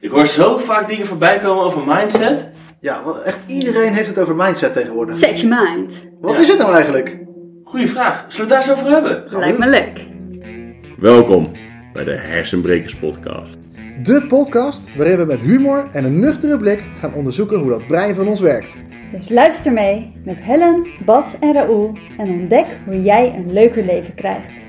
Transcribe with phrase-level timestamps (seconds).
[0.00, 2.50] Ik hoor zo vaak dingen voorbij komen over mindset.
[2.80, 5.14] Ja, want echt iedereen heeft het over mindset tegenwoordig.
[5.14, 6.10] Set your mind.
[6.20, 6.40] Wat Ja.
[6.40, 7.18] is het nou eigenlijk?
[7.64, 8.24] Goeie vraag.
[8.28, 9.38] Zullen we het daar eens over hebben?
[9.38, 10.06] Lijkt me leuk.
[10.98, 11.50] Welkom
[11.92, 13.58] bij de Hersenbrekers Podcast.
[14.02, 18.14] De podcast waarin we met humor en een nuchtere blik gaan onderzoeken hoe dat brein
[18.14, 18.82] van ons werkt.
[19.12, 24.14] Dus luister mee met Helen, Bas en Raoul en ontdek hoe jij een leuker leven
[24.14, 24.68] krijgt.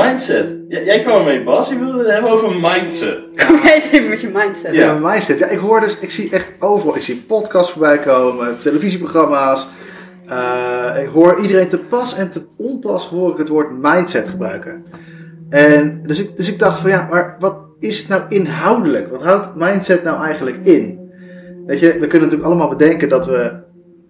[0.00, 0.54] Mindset.
[0.68, 1.68] J- jij kwam ermee, Bas.
[1.68, 3.18] Je wilde het hebben over mindset.
[3.46, 4.74] Kom eens even met je mindset.
[4.74, 5.38] Ja, mindset.
[5.38, 9.68] Ja, ik hoor dus, ik zie echt overal, ik zie podcasts voorbij komen, televisieprogramma's.
[10.26, 14.84] Eh, ik hoor iedereen te pas en te onpas hoor ik het woord mindset gebruiken.
[15.50, 19.10] En dus ik, dus ik dacht van ja, maar wat is het nou inhoudelijk?
[19.10, 21.10] Wat houdt mindset nou eigenlijk in?
[21.66, 23.52] Weet je, we kunnen natuurlijk allemaal bedenken dat we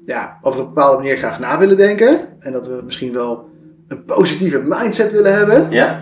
[0.05, 2.19] ja, over een bepaalde manier graag na willen denken.
[2.39, 3.51] En dat we misschien wel
[3.93, 5.67] een positieve mindset willen hebben.
[5.71, 5.99] Ja?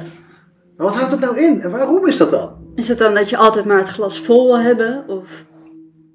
[0.77, 1.61] Maar wat houdt het nou in?
[1.63, 2.51] En waarom is dat dan?
[2.75, 5.05] Is het dan dat je altijd maar het glas vol wil hebben?
[5.09, 5.25] Of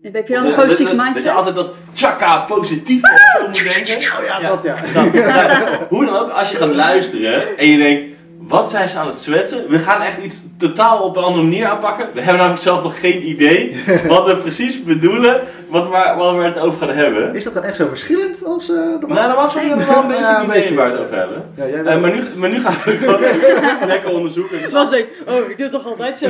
[0.01, 1.35] heb je dan een dat- positieve Dat je mindset?
[1.35, 3.95] altijd dat tjaka positief zo moet denken.
[3.95, 4.47] Oh ja, Ja.
[4.49, 4.75] dat ja.
[4.93, 8.14] Nou, nou, hoe dan ook, als je gaat luisteren en je denkt,
[8.47, 9.69] wat zijn ze aan het zwetsen?
[9.69, 12.07] We gaan echt iets totaal op een andere manier aanpakken.
[12.13, 16.43] We hebben namelijk zelf nog geen idee wat we precies bedoelen, wat waar, waar we
[16.43, 17.35] het over gaan hebben.
[17.35, 18.99] Is dat dan echt zo verschillend als eh normaal?
[19.09, 20.75] Nou, dan mag je wel een beetje Ja, een idee beetje.
[20.75, 21.43] waar we het over hebben.
[21.55, 24.61] Ja, jij Eh, maar, nu, maar nu gaan we het gewoon echt lekker onderzoeken.
[24.61, 26.27] Dus als, ik, oh, ik doe het toch altijd zo?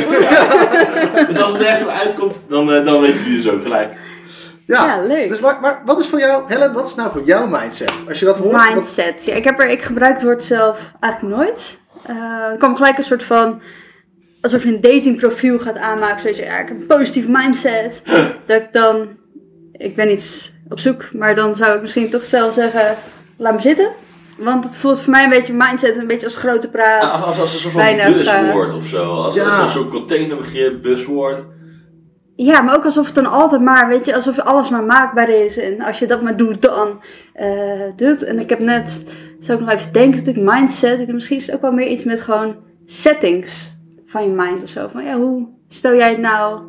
[1.28, 3.94] dus als het ergens op uitkomt, dan, eh, dan weten jullie dus ook gelijk.
[4.66, 4.86] ja.
[4.86, 5.30] Ja, leuk.
[5.30, 7.92] Dus maar, maar wat is voor jou, Helen, wat is nou voor jouw mindset?
[8.10, 8.52] Als je dat hoort.
[8.52, 9.26] wat- Mindset.
[9.26, 11.84] Ja, ik, heb er, ik gebruik het woord zelf eigenlijk nooit.
[12.08, 12.16] Eh,
[12.52, 13.62] er kwam gelijk een soort van.
[14.42, 16.22] alsof je een datingprofiel gaat aanmaken.
[16.22, 18.02] Zodat je, ja, ik heb een positieve mindset.
[18.46, 19.08] dat ik dan.
[19.72, 22.96] Ik ben iets op zoek, maar dan zou ik misschien toch zelf zeggen:
[23.38, 23.90] laat me zitten.
[24.38, 27.12] Want het voelt voor mij een beetje mindset, een beetje als grote praat.
[27.12, 29.04] Als, als, als een soort van buswoord of zo.
[29.14, 29.46] Als, Ja.
[29.46, 31.46] als een soort containerbegrip, buswoord.
[32.36, 35.58] Ja, maar ook alsof het dan altijd maar, weet je, alsof alles maar maakbaar is.
[35.58, 37.02] En als je dat maar doet, dan
[37.34, 38.24] eh doet.
[38.24, 39.04] En ik heb net,
[39.40, 40.92] zou ik nog even denken, natuurlijk mindset.
[40.92, 44.64] Ik denk, misschien is het ook wel meer iets met gewoon settings van je mind
[44.64, 44.88] of zo.
[44.92, 46.62] Van ja, hoe stel jij het nou,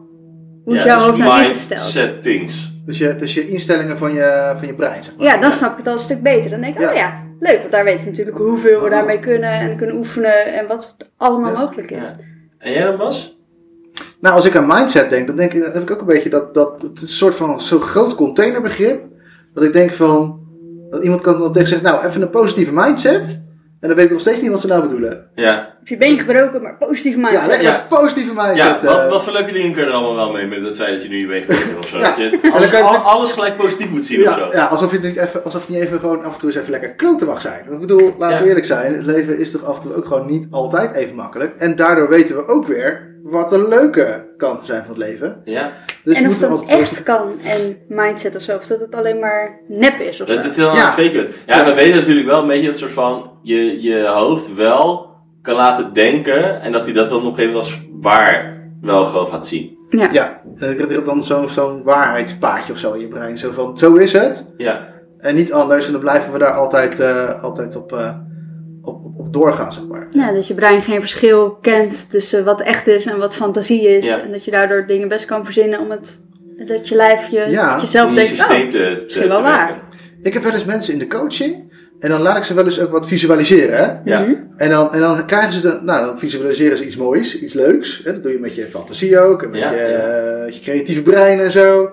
[0.65, 1.81] hoe is jouw hoofd nou ingesteld?
[1.81, 2.75] settings.
[2.87, 5.26] Dus, je, dus je instellingen van je, van je brein, zeg maar.
[5.26, 6.50] Ja, dan snap ik het al een stuk beter.
[6.50, 6.88] Dan denk ik, Ja.
[6.91, 7.59] oh ja, leuk.
[7.59, 10.55] Want daar weten we natuurlijk hoeveel we daarmee kunnen en kunnen oefenen.
[10.55, 11.59] En wat allemaal Ja.
[11.59, 11.99] mogelijk is.
[11.99, 12.16] Ja.
[12.59, 13.36] En jij dan, Bas?
[14.21, 16.31] Nou, als ik aan mindset denk, dan denk ik, dan heb ik ook een beetje
[16.31, 19.04] dat, dat het een soort van zo'n groot containerbegrip.
[19.54, 20.41] Dat ik denk van,
[20.91, 23.44] dat iemand kan dan tegen zeggen, nou, even een positieve mindset.
[23.81, 25.31] En dan weet ik nog steeds niet wat ze nou bedoelen.
[25.34, 25.75] Ja.
[25.87, 27.43] Heb je been gebroken, maar positieve mindset.
[27.43, 27.87] Ja, lekker Ja.
[27.89, 28.57] positieve mindset.
[28.57, 29.09] Ja, wat, eh.
[29.11, 31.09] wat voor leuke dingen kun je er allemaal wel mee met het feit dat je
[31.09, 31.99] nu je been gebroken hebt of zo?
[31.99, 32.05] Ja.
[32.07, 34.49] Dat je alles, al- alles gelijk positief moet zien of Ja, zo.
[34.57, 36.71] ja alsof, je niet even, alsof je niet even gewoon af en toe eens even
[36.71, 37.61] lekker kloten mag zijn.
[37.69, 40.07] Want ik bedoel, laten we eerlijk zijn, het leven is toch af en toe ook
[40.07, 41.57] gewoon niet altijd even makkelijk.
[41.57, 45.41] En daardoor weten we ook weer wat de leuke kanten zijn van het leven.
[45.45, 45.73] Ja.
[46.05, 48.57] Dus en of moeten dat altijd echt kan en mindset of zo.
[48.57, 50.35] Of dat het alleen maar nep is of zo.
[50.35, 50.95] Dat, dat je dan Ja.
[50.97, 51.31] bent.
[51.47, 55.15] Ja, we weten natuurlijk wel een beetje het soort van je, je hoofd wel
[55.47, 59.05] kan laten denken en dat hij dat dan op een gegeven moment als waar wel
[59.05, 59.79] gewoon gaat zien.
[59.89, 60.09] Ja.
[60.12, 63.39] Ja, dan je dan zo'n zo'n waarheidspaadje of zo in je brein.
[63.39, 64.55] Zo van, zo is het.
[64.56, 64.89] Ja.
[65.19, 65.87] En niet anders.
[65.87, 68.15] En dan blijven we daar altijd, eh, altijd op, eh,
[68.83, 70.06] op, op, op doorgaan, zeg maar.
[70.11, 74.06] Ja, dat je brein geen verschil kent tussen wat echt is en wat fantasie is.
[74.06, 74.21] Ja.
[74.21, 76.21] En dat je daardoor dingen best kan verzinnen om het,
[76.67, 79.43] dat je lijf, je, Ja, dat je zelf denkt, systeem oh, te, te, misschien wel
[79.43, 79.85] waar.
[80.23, 81.66] Ik heb wel eens mensen in de coaching.
[81.99, 83.77] En dan laat ik ze wel eens ook wat visualiseren.
[83.79, 84.11] Hè?
[84.11, 84.21] Ja.
[84.21, 84.34] Mhm.
[84.57, 88.01] En dan, en dan krijgen ze, de, nou dan visualiseren ze iets moois, iets leuks.
[88.05, 88.12] Hè?
[88.12, 89.84] Dat doe je met je fantasie ook, en met Ja, je, ja.
[89.84, 91.91] eh, je creatieve brein en zo.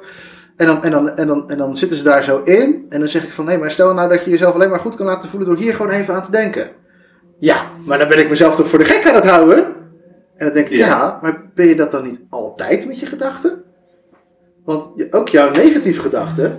[0.58, 2.86] En dan, en, dan, en, dan, en dan zitten ze daar zo in.
[2.90, 4.96] En dan zeg ik van, nee, maar stel nou dat je jezelf alleen maar goed
[4.96, 6.68] kan laten voelen door hier gewoon even aan te denken.
[7.40, 9.58] Ja, maar dan ben ik mezelf toch voor de gek aan het houden?
[10.36, 10.88] En dan denk ik, Ja.
[10.88, 13.64] ja, maar ben je dat dan niet altijd met je gedachten?
[14.66, 16.58] Want je- ook jouw negatieve gedachten,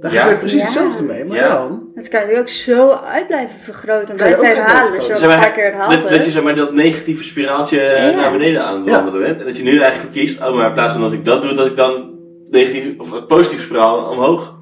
[0.00, 0.20] daar Ja.
[0.20, 0.64] gebeurt precies Ja.
[0.64, 1.24] hetzelfde mee.
[1.24, 1.48] Maar Ja.
[1.48, 4.94] dan, Dat kan je ook zo uit blijven vergroten en blijven herhalen.
[4.96, 7.24] Als je Zeg een maar, paar keer herhaalt dat, dat je zeg maar, dat negatieve
[7.24, 8.16] spiraaltje eh, Ja.
[8.16, 8.92] naar beneden aan het Ja.
[8.92, 9.40] wandelen bent.
[9.40, 11.54] En dat je nu eigenlijk verkiest, oh maar in plaats van dat ik dat doe,
[11.54, 12.10] dat ik dan
[12.50, 14.58] negatief, of een positieve spiraal omhoog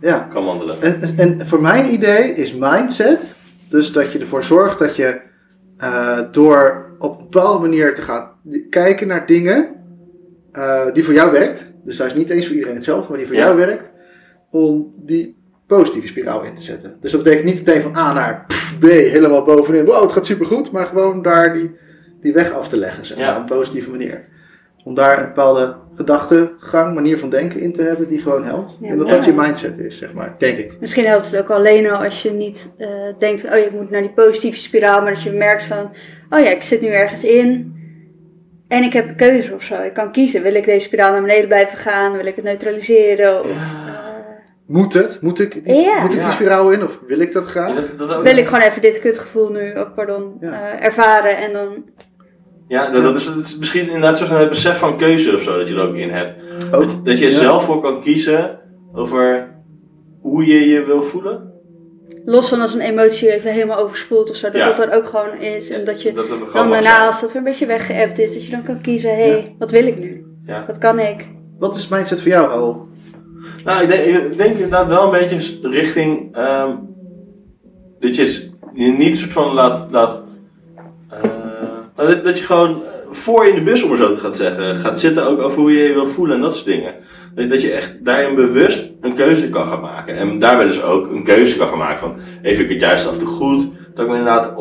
[0.00, 0.18] ja.
[0.32, 0.76] kan wandelen.
[0.82, 3.34] En, en voor mijn idee is mindset
[3.68, 5.20] dus dat je ervoor zorgt dat je
[5.78, 8.30] eh, door op een bepaalde manier te gaan
[8.70, 9.68] kijken naar dingen
[10.52, 11.72] eh, die voor jou werkt.
[11.84, 13.44] Dus dat is niet eens voor iedereen hetzelfde, maar die voor Ja.
[13.44, 13.92] jou werkt.
[14.50, 15.42] Om die
[15.76, 16.96] positieve spiraal in te zetten.
[17.00, 19.84] Dus dat betekent niet meteen van A naar pff, B helemaal bovenin.
[19.84, 20.70] Wow, het gaat supergoed.
[20.70, 21.76] Maar gewoon daar die,
[22.20, 23.32] die weg af te leggen, zeg maar, Ja.
[23.34, 24.24] op een positieve manier.
[24.84, 28.76] Om daar een bepaalde gedachtegang, manier van denken in te hebben die gewoon helpt.
[28.80, 30.72] Ja, en dat dat je mindset is, zeg maar, denk ik.
[30.80, 32.88] Misschien helpt het ook alleen al als je niet eh,
[33.18, 35.90] denkt van, oh ja, ik moet naar die positieve spiraal, maar dat je merkt van,
[36.30, 37.72] oh ja, ik zit nu ergens in
[38.68, 39.82] En ik heb een keuze of zo.
[39.82, 40.42] Ik kan kiezen.
[40.42, 42.16] Wil ik deze spiraal naar beneden blijven gaan?
[42.16, 43.40] Wil ik het neutraliseren?
[43.40, 43.50] Of
[44.66, 45.18] Moet het?
[45.20, 45.94] Moet ik, die, Ja.
[46.00, 46.30] moet ik die Ja.
[46.30, 46.82] spiraal in?
[46.84, 47.68] Of wil ik dat graag?
[47.68, 50.52] Ja, dat, dat ook, wil ik gewoon even dit kutgevoel nu, oh, pardon, Ja.
[50.72, 51.84] eh, ervaren en dan...
[52.68, 55.58] Ja, dat, dat is, dat is misschien inderdaad zo'n het besef van keuze of zo
[55.58, 56.40] dat je er ook in hebt.
[56.72, 56.80] Ook.
[56.80, 57.38] Dat, dat je er Ja.
[57.38, 58.58] zelf voor kan kiezen
[58.94, 59.48] over
[60.20, 61.52] hoe je je wil voelen.
[62.24, 64.66] Los van als een emotie even helemaal overspoelt of zo, dat Ja.
[64.66, 65.70] dat dan ook gewoon is.
[65.70, 67.06] En dat je dan daarna, zijn.
[67.06, 69.70] als dat weer een beetje weggeëpt is, dat je dan kan kiezen, hé, hey, wat
[69.70, 70.24] wil ik nu?
[70.46, 70.64] Ja.
[70.66, 71.26] Wat kan ik?
[71.58, 72.88] Wat is mindset voor jou, Raoul?
[73.64, 76.70] Nou, ik denk, ik inderdaad wel een beetje richting ehm,
[78.00, 79.88] dat je niet soort van laat.
[79.90, 80.24] laat
[81.10, 81.20] eh,
[81.96, 84.76] nou, dat, dat je gewoon voor in de bus, om maar zo te gaan zeggen,
[84.76, 86.94] gaat zitten ook over hoe je je wil voelen en dat soort dingen.
[87.34, 90.16] Dat, dat je echt daarin bewust een keuze kan gaan maken.
[90.16, 93.18] En daarbij dus ook een keuze kan gaan maken van, even ik het juist af
[93.18, 94.54] te goed, dat ik me inderdaad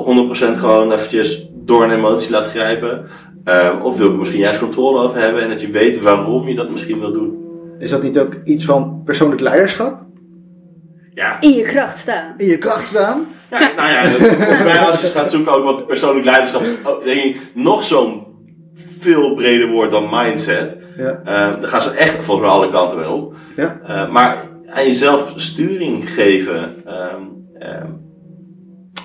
[0.55, 3.05] 100% gewoon eventjes door een emotie laat grijpen.
[3.43, 6.47] Ehm, of wil ik er misschien juist controle over hebben en dat je weet waarom
[6.47, 7.42] je dat misschien wil doen.
[7.79, 10.01] Is dat niet ook iets van persoonlijk leiderschap?
[11.13, 12.33] Ja, In je kracht staan.
[12.37, 13.25] In je kracht staan?
[13.51, 16.73] Ja, nou ja, dat- volgens mij als je gaat zoeken ook wat persoonlijk leiderschap is,
[16.85, 18.25] oh, denk ik nog zo'n
[18.75, 20.75] veel breder woord dan mindset.
[20.97, 21.21] Ja.
[21.25, 23.35] Daar gaan ze echt volgens mij alle kanten mee op.
[23.55, 23.79] Ja.
[23.87, 24.37] Eh, maar
[24.69, 26.75] aan jezelf sturing geven.
[26.85, 27.21] ehm,
[27.59, 27.87] ehm,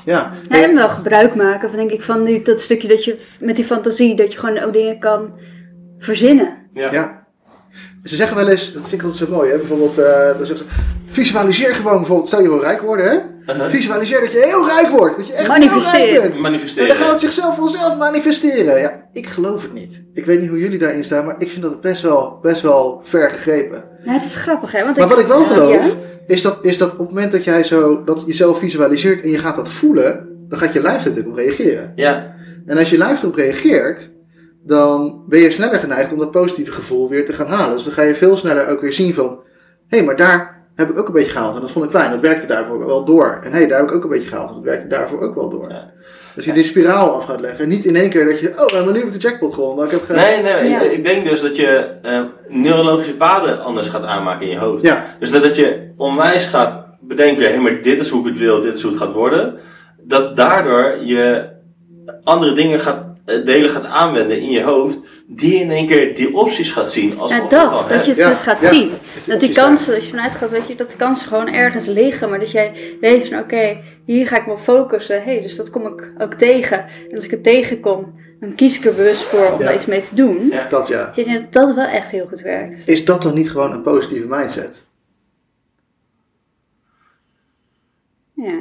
[0.05, 0.33] Ja.
[0.49, 3.57] Ja, en wel gebruik maken, van, denk ik, van die, dat stukje dat je met
[3.57, 5.33] die fantasie, dat je gewoon ook dingen kan
[5.99, 6.57] verzinnen.
[6.73, 6.93] ja.
[6.93, 7.18] Ja.
[8.09, 9.57] Ze zeggen wel eens, dat vind ik altijd zo mooi, hè?
[9.57, 10.75] bijvoorbeeld, eh, dan zeggen ze,
[11.07, 13.17] visualiseer gewoon bijvoorbeeld, stel je wil rijk worden, hè?
[13.55, 13.71] Uh-huh.
[13.71, 16.01] Visualiseer dat je heel rijk wordt, dat je echt Manifesteer.
[16.01, 16.35] heel rijk bent.
[16.35, 16.89] En Manifesteren.
[16.89, 18.81] dan gaat het zichzelf vanzelf manifesteren.
[18.81, 20.05] Ja, ik geloof het niet.
[20.15, 23.01] Ik weet niet hoe jullie daarin staan, maar ik vind dat best wel, best wel
[23.05, 23.85] ver gegrepen.
[24.05, 24.85] Ja, het is grappig, hè?
[24.85, 25.93] Want Maar wat ik wel Ja, geloof, ja.
[26.27, 29.39] is, dat, is dat op het moment dat jij zo, dat jezelf visualiseert en je
[29.39, 31.93] gaat dat voelen, dan gaat je lijf er natuurlijk op reageren.
[31.97, 32.35] Ja,
[32.67, 34.11] En als je lijf erop reageert,
[34.65, 37.75] dan ben je sneller geneigd om dat positieve gevoel weer te gaan halen.
[37.75, 39.39] Dus dan ga je veel sneller ook weer zien van,
[39.89, 42.11] hé, hey, maar daar heb ik ook een beetje gehaald en dat vond ik fijn,
[42.11, 43.41] dat werkte daarvoor wel door.
[43.45, 45.35] En hé, hey, daar heb ik ook een beetje gehaald en dat werkte daarvoor ook
[45.35, 45.71] wel door.
[45.71, 45.91] Ja.
[46.35, 47.69] Dus je die spiraal af gaat leggen.
[47.69, 49.85] Niet in één keer dat je, oh, maar nu heb ik de jackpot gewonnen.
[49.85, 50.69] Ik heb ge- nee, nee.
[50.71, 50.81] Ja.
[50.81, 51.67] Ik, ik denk dus dat je
[52.03, 54.83] eh, neurologische paden anders gaat aanmaken in je hoofd.
[54.83, 58.39] Ja, Dus dat, dat je onwijs gaat bedenken, hé, maar dit is hoe ik het
[58.39, 59.59] wil, dit is hoe het gaat worden.
[60.03, 61.49] Dat daardoor je
[62.25, 63.05] andere dingen gaat,
[63.45, 67.31] delen gaat aanwenden in je hoofd, die in één keer die opties gaat zien als
[67.31, 67.77] Ja, dat.
[67.79, 67.89] hebt.
[67.89, 68.69] Dat je het Ja, dus gaat ja.
[68.69, 68.91] zien.
[69.25, 72.29] Dat die kansen, als je vanuit gaat, weet je, dat die kansen gewoon ergens liggen.
[72.31, 75.17] Maar dat jij weet van, oké, hier ga ik me focussen.
[75.23, 76.79] Hé, hey, dus dat kom ik ook tegen.
[77.09, 79.65] En als ik het tegenkom, dan kies ik er bewust voor om Ja.
[79.65, 80.49] daar iets mee te doen.
[80.51, 80.67] Ja.
[80.69, 81.13] dat ja.
[81.15, 82.83] Ik denk dat dat wel echt heel goed werkt.
[82.89, 84.87] Is dat dan niet gewoon een positieve mindset?
[88.35, 88.61] Ja.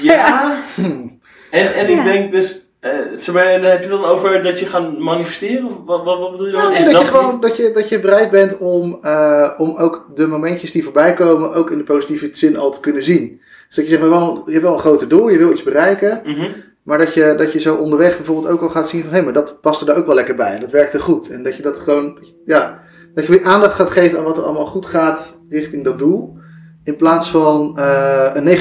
[0.00, 0.56] Ja.
[1.50, 2.04] En, en ik Ja.
[2.04, 5.66] denk dus, eh, zeg maar, heb je dan over dat je gaat manifesteren?
[5.66, 6.62] Of wat, wat, wat bedoel je dan?
[6.62, 9.76] Nou, is dat, dat je gewoon, dat, je, dat je bereid bent om, eh, om
[9.76, 13.40] ook de momentjes die voorbij komen, ook in de positieve zin al te kunnen zien.
[13.66, 15.62] Dus dat je zegt, maar wel, je hebt wel een grote doel, je wil iets
[15.62, 16.50] bereiken, Mhm.
[16.82, 19.32] maar dat je, dat je zo onderweg bijvoorbeeld ook al gaat zien van, hé, maar
[19.32, 21.30] dat paste daar ook wel lekker bij en dat werkte goed.
[21.30, 22.82] En dat je dat gewoon, ja,
[23.14, 26.36] dat je weer aandacht gaat geven aan wat er allemaal goed gaat richting dat doel.
[26.84, 28.58] In plaats van eh, een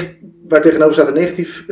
[0.48, 1.66] waar tegenover staat een negatief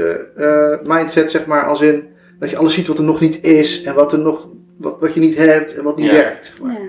[0.83, 3.93] mindset, zeg maar, als in dat je alles ziet wat er nog niet is en
[3.95, 4.47] wat, er nog,
[4.77, 6.11] wat, wat je niet hebt en wat niet Ja.
[6.13, 6.53] werkt.
[6.61, 6.73] maar.
[6.73, 6.79] ja.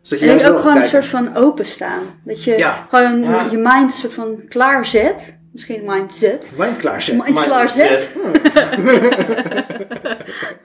[0.00, 2.02] Dus dat je En ook gewoon een soort van openstaan.
[2.24, 2.86] Dat je Ja.
[2.90, 3.46] gewoon Ja.
[3.50, 5.38] je mind een soort van klaarzet.
[5.52, 6.46] Misschien mindset.
[6.56, 7.14] Mind klaarzet.
[7.14, 7.46] Mind Mindset.
[7.46, 8.12] klaarzet.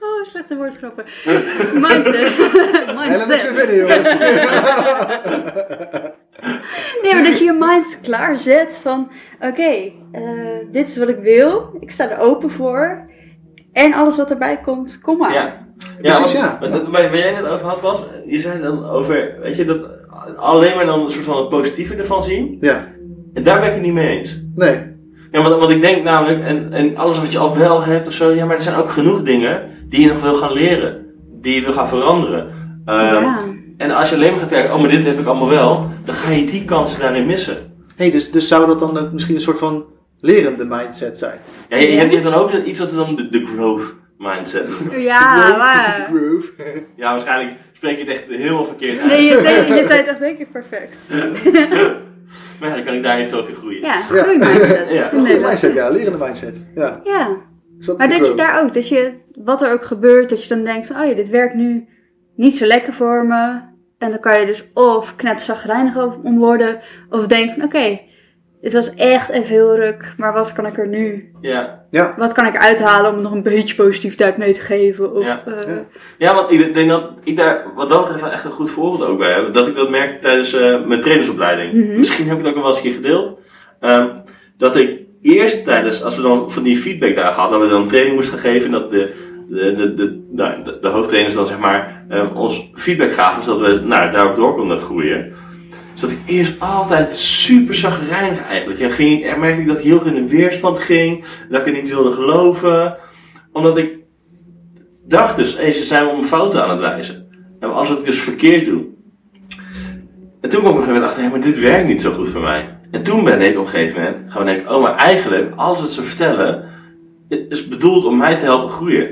[0.00, 1.04] Oh, slechte woordgrappen.
[1.86, 2.14] Mindset.
[2.16, 3.38] Helemaal Mindset.
[3.40, 4.08] verder, jongens.
[7.02, 9.10] Nee, maar dat je je mind klaarzet van...
[9.40, 10.22] Oké, eh,
[10.70, 11.76] dit is wat ik wil.
[11.80, 13.09] Ik sta er open voor.
[13.72, 15.32] En alles wat erbij komt, kom maar.
[15.32, 15.68] Ja.
[16.00, 16.56] Precies, want- ja.
[16.60, 19.78] want dat- Waar, jij net over had was, je zei dan over, weet je, dat
[20.36, 22.56] alleen maar dan een soort van het positieve ervan zien.
[22.60, 22.88] Ja,
[23.34, 24.42] En daar ben ik het niet mee eens.
[24.54, 24.88] nee.
[25.32, 28.12] Ja, want, want ik denk namelijk, en, en alles wat je al wel hebt of
[28.12, 31.06] zo, ja, maar er zijn ook genoeg dingen die je nog wil gaan leren.
[31.40, 32.48] Die je wil gaan veranderen.
[32.84, 33.38] Ehm, Ja.
[33.76, 36.14] En als je alleen maar gaat kijken, oh maar dit heb ik allemaal wel, dan
[36.14, 37.56] ga je die kansen daarin missen.
[37.96, 39.84] Hey, dus, dus zou dat dan ook misschien een soort van
[40.20, 41.38] lerende mindset zijn?
[41.68, 43.94] Ja, je, je hebt, je hebt dan ook iets wat ze dan de, de growth
[44.18, 45.00] mindset noemen.
[45.00, 46.08] Ja, maar...
[46.14, 46.52] Groove.
[46.96, 49.10] Ja, waarschijnlijk spreek je het echt helemaal verkeerd uit.
[49.10, 50.96] Nee, je, nee, je zei het echt denk ik perfect.
[52.60, 53.80] Maar ja, dan kan ik daar even ook in groeien.
[53.80, 54.92] Ja, groeimindset.
[54.92, 55.08] Ja.
[55.08, 55.88] Goede Nee, mindset, ja.
[55.88, 56.66] Lerende mindset.
[56.74, 57.00] Ja.
[57.04, 57.36] Ja,
[57.78, 58.38] dat maar de dat je growth?
[58.38, 59.12] daar ook, dat je,
[59.44, 61.88] wat er ook gebeurt, dat je dan denkt van, oh ja, dit werkt nu
[62.36, 63.60] niet zo lekker voor me.
[63.98, 68.00] En dan kan je dus of knetterzagrijnig om worden, of denk van, oké,
[68.60, 71.78] het was echt even heel ruk, maar wat kan ik er nu, Ja.
[71.90, 75.14] Ja, wat kan ik uithalen om er nog een beetje positiviteit mee te geven?
[75.14, 75.42] Of, Ja.
[75.46, 75.84] eh, Ja.
[76.18, 79.18] Ja, want ik denk dat ik daar wat dat betreft echt een goed voorbeeld ook
[79.18, 79.54] bij heb.
[79.54, 81.72] Dat ik dat merkte tijdens eh, mijn trainersopleiding.
[81.72, 81.96] Mhm.
[81.96, 83.38] Misschien heb ik het ook wel eens een keer gedeeld.
[83.80, 84.08] Ehm,
[84.56, 87.82] dat ik eerst tijdens, als we dan van die feedback daar hadden, dat we dan
[87.82, 88.70] een training moesten geven.
[88.70, 89.12] Dat de,
[89.48, 93.42] de, de, de, nou, de, de hoofdtrainers dan zeg maar ehm, ons feedback gaven.
[93.44, 95.32] Zodat we nou, daarop door konden groeien.
[96.00, 98.80] Dat ik eerst altijd super zagrijnig eigenlijk.
[98.80, 101.24] Ja, ging, ik- en merkte ik dat ik heel erg in de weerstand ging.
[101.50, 102.96] Dat ik het niet wilde geloven.
[103.52, 103.90] Omdat ik
[105.06, 107.26] dacht dus, hé, ze zijn me mijn fouten aan het wijzen.
[107.60, 108.84] En als het dus verkeerd doe.
[110.40, 112.12] En toen kwam ik op een gegeven moment achter, hé, maar dit werkt niet zo
[112.12, 112.78] goed voor mij.
[112.90, 115.90] En toen ben ik op een gegeven moment gaan denken, oh, maar eigenlijk, alles wat
[115.90, 116.64] ze vertellen,
[117.48, 119.08] is bedoeld om mij te helpen groeien.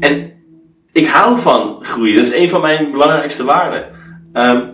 [0.00, 0.32] En
[0.92, 3.84] ik hou van groeien, dat is een van mijn belangrijkste waarden.
[4.32, 4.68] Ehm,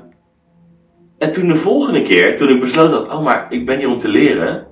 [1.18, 3.98] en toen de volgende keer, toen ik besloot had, oh, maar ik ben hier om
[3.98, 4.66] te leren.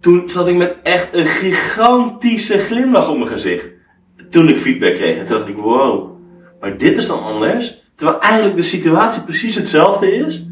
[0.00, 3.74] Toen zat ik met echt een gigantische glimlach op mijn gezicht
[4.30, 5.18] toen ik feedback kreeg.
[5.18, 6.10] En toen dacht ik, wow,
[6.60, 7.82] maar dit is dan anders.
[7.94, 10.46] Terwijl eigenlijk de situatie precies hetzelfde is.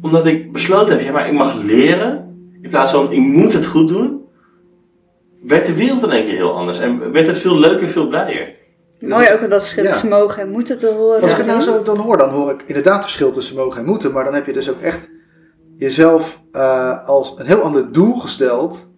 [0.00, 2.24] Omdat ik besloten heb, ja maar ik mag leren.
[2.62, 4.20] In plaats van, ik moet het goed doen.
[5.42, 6.78] Werd de wereld in één keer heel anders.
[6.78, 8.54] En werd het veel leuker, veel blijer.
[9.08, 9.90] Mooi ook dat verschil Ja.
[9.90, 11.22] tussen mogen en moeten te horen.
[11.22, 13.80] Als ik het nou zo dan hoor, dan hoor ik inderdaad het verschil tussen mogen
[13.80, 14.12] en moeten.
[14.12, 15.08] Maar dan heb je dus ook echt
[15.78, 18.90] jezelf eh, als een heel ander doel gesteld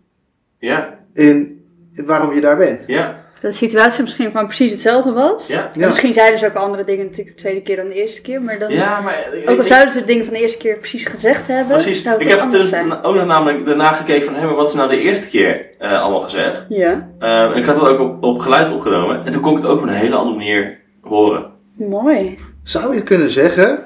[0.58, 2.84] Ja, in, in waarom je daar bent.
[2.86, 5.46] ja, Dat de situatie misschien gewoon precies hetzelfde was.
[5.46, 5.70] ja.
[5.74, 8.42] En misschien zeiden ze ook andere dingen natuurlijk de tweede keer dan de eerste keer.
[8.42, 9.28] Maar dan, Ja, maar...
[9.32, 11.76] ik- ook al ik- zouden ze de dingen van de eerste keer precies gezegd hebben,
[11.76, 12.02] Precies.
[12.02, 13.02] zou het Ik heb anders dus zijn.
[13.02, 16.00] ook nog namelijk daarna gekeken van, hé, maar wat is nou de eerste keer eh,
[16.02, 16.66] allemaal gezegd?
[16.68, 19.24] Ja, Eh, en ik had dat ook op, op geluid opgenomen.
[19.24, 21.46] En toen kon ik het ook op een hele andere manier horen.
[21.76, 22.38] mooi.
[22.62, 23.78] Zou je kunnen zeggen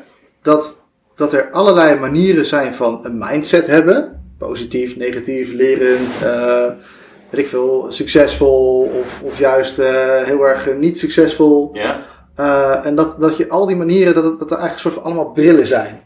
[0.43, 0.85] dat,
[1.17, 4.21] dat er allerlei manieren zijn van een mindset hebben?
[4.39, 6.67] Positief, negatief, lerend, eh,
[7.33, 11.71] weet ik veel, succesvol of, of juist eh, heel erg niet succesvol.
[11.73, 12.01] Ja?
[12.35, 15.03] Eh, en dat, dat je al die manieren, dat, dat er eigenlijk een soort van
[15.03, 16.01] allemaal brillen zijn.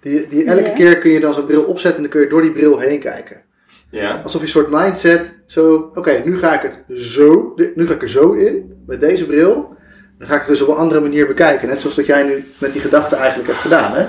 [0.00, 0.68] Die, die elke Ja.
[0.74, 3.00] keer kun je dan zo'n bril opzetten en dan kun je door die bril heen
[3.00, 3.42] kijken.
[3.90, 4.20] Ja?
[4.22, 8.02] Alsof je een soort mindset, zo, oké, nu ga ik het zo, nu ga ik
[8.02, 9.78] er zo in, met deze bril.
[10.18, 11.68] Dan ga ik het dus op een andere manier bekijken.
[11.68, 14.06] Net zoals dat jij nu met die gedachte eigenlijk hebt gedaan, hè?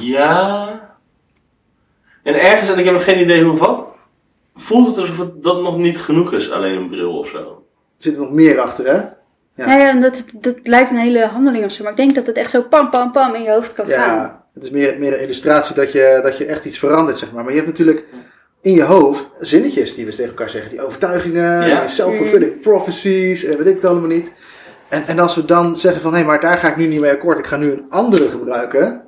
[0.00, 0.80] Ja.
[2.22, 3.96] En ergens, en ik heb nog geen idee hoe of wat,
[4.54, 7.38] voelt het alsof het dat nog niet genoeg is, alleen een bril of zo.
[7.38, 7.54] Er
[7.98, 9.00] zit nog meer achter, hè?
[9.54, 9.66] Ja.
[9.66, 11.82] Ja, ja dat, dat lijkt een hele handeling of zo.
[11.82, 14.14] Maar ik denk dat het echt zo pam, pam, pam in je hoofd kan gaan.
[14.16, 17.32] Ja, het is meer, meer een illustratie dat je, dat je echt iets verandert, zeg
[17.32, 17.42] maar.
[17.42, 18.04] Maar je hebt natuurlijk
[18.60, 20.70] in je hoofd zinnetjes die we tegen elkaar zeggen.
[20.70, 21.80] Die overtuigingen, Ja.
[21.80, 24.32] die self-fulfilling prophecies en weet ik het allemaal niet.
[24.88, 27.10] En, en als we dan zeggen van, hé, maar daar ga ik nu niet mee
[27.12, 27.38] akkoord.
[27.38, 29.02] Ik ga nu een andere gebruiken.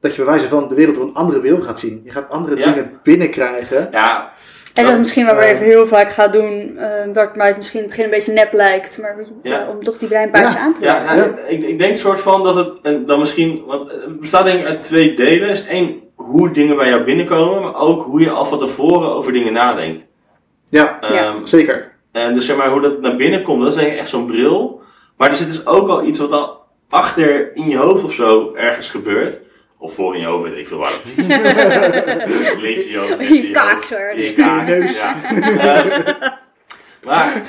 [0.00, 2.00] Dat je bij wijze van de wereld op een andere bril gaat zien.
[2.04, 2.64] Je gaat andere Ja.
[2.72, 3.88] dingen binnenkrijgen.
[3.92, 4.32] Ja,
[4.74, 5.50] En dat is misschien wat we Eh.
[5.50, 8.32] even heel vaak gaan doen, eh wat mij het misschien in het begin een beetje
[8.32, 9.62] nep lijkt, maar Ja.
[9.62, 10.60] eh, om toch die breinpaardjes Ja.
[10.60, 11.16] aan te ja, leggen.
[11.16, 14.60] nou, ik, ik denk soort van dat het en dan misschien, want het bestaat denk
[14.60, 15.48] ik uit twee delen.
[15.48, 19.32] Is één, hoe dingen bij jou binnenkomen, maar ook hoe je al van tevoren over
[19.32, 20.06] dingen nadenkt.
[20.68, 21.08] Ja, Ja.
[21.08, 21.92] Ehm, zeker.
[22.12, 24.26] En dus zeg maar, hoe dat naar binnen komt, dat is denk ik echt zo'n
[24.26, 24.80] bril.
[25.16, 28.54] Maar er zit dus ook al iets wat al achter in je hoofd of zo
[28.54, 29.38] ergens gebeurt.
[29.80, 30.92] Of voor in je hoofd, ik veel waar.
[32.60, 34.16] Links in je hoofd, rechts in je je kaak hoofd.
[34.16, 34.96] In je kaak, In je neus.
[34.96, 35.16] ja.
[35.24, 36.30] Ehm,
[37.04, 37.42] maar...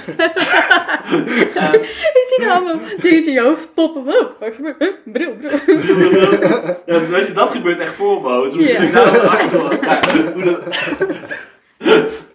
[1.56, 1.74] ehm,
[2.20, 4.02] Ik zie nou allemaal dingetjes in je hoofd poppen.
[4.08, 4.76] Oh, wat gebeurt?
[4.80, 4.90] Huh?
[5.06, 5.60] Bril, bril.
[6.86, 8.50] ja, weet je, dat gebeurt echt voor me.
[8.54, 10.60] Dus ik daar achter hoe dat...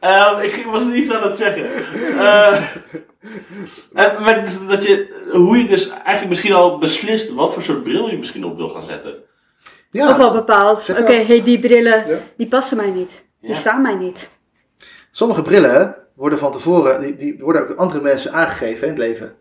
[0.00, 1.64] Ehm, ik ging- was iets aan het zeggen.
[2.18, 2.56] Eh,
[3.94, 7.82] eh, maar dus dat je, hoe je dus eigenlijk misschien al beslist wat voor soort
[7.84, 9.14] bril je misschien op wil gaan zetten.
[9.90, 10.10] Ja.
[10.10, 12.16] Of al bepaald, oké, hey, die brillen, Ja.
[12.36, 13.26] die passen mij niet.
[13.40, 14.30] Die staan mij niet.
[15.10, 19.34] Sommige brillen worden van tevoren, die, die worden ook andere mensen aangegeven in het leven.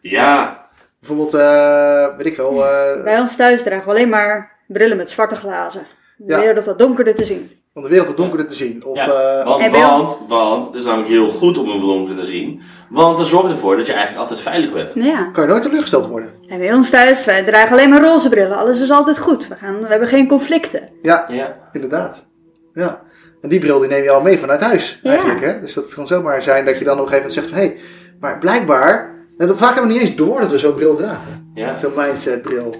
[0.00, 0.60] Ja,
[1.00, 5.10] Bijvoorbeeld, eh, weet ik veel, eh, Bij ons thuis dragen we alleen maar brillen met
[5.10, 5.86] zwarte glazen.
[6.26, 6.38] Ja.
[6.40, 7.59] wereld wat donkerder te zien.
[7.74, 8.84] Om de wereld wat donkerder te zien.
[8.84, 9.06] Of, ja.
[9.40, 12.60] eh, want, want, want het is namelijk heel goed om een donker te zien.
[12.88, 14.94] Want dat zorgt ervoor dat je eigenlijk altijd veilig bent.
[14.94, 15.30] Ja.
[15.32, 16.30] kan je nooit teleurgesteld worden.
[16.48, 18.56] En bij ons thuis, wij dragen alleen maar roze brillen.
[18.56, 19.48] Alles is altijd goed.
[19.48, 20.88] We, gaan, we hebben geen conflicten.
[21.02, 22.28] Ja, Ja, inderdaad.
[22.74, 23.02] Ja.
[23.42, 25.10] En die bril die neem je al mee vanuit huis, Ja.
[25.10, 25.40] eigenlijk.
[25.40, 25.60] Hè?
[25.60, 27.58] Dus dat kan zomaar zijn dat je dan op een gegeven moment zegt van...
[27.58, 27.84] Hé, hey,
[28.20, 29.18] maar blijkbaar...
[29.38, 31.50] En vaak hebben we niet eens door dat we zo'n bril dragen.
[31.54, 31.76] ja.
[31.76, 32.74] Zo'n mindset bril.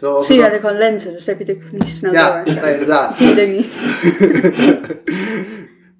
[0.00, 1.96] Terwijl als Zie je dan- dat gewoon lenzen, dus dat heb je natuurlijk niet zo
[1.96, 2.54] snel Ja, door.
[2.54, 3.16] nee, inderdaad.
[3.16, 3.72] Zie je denk niet.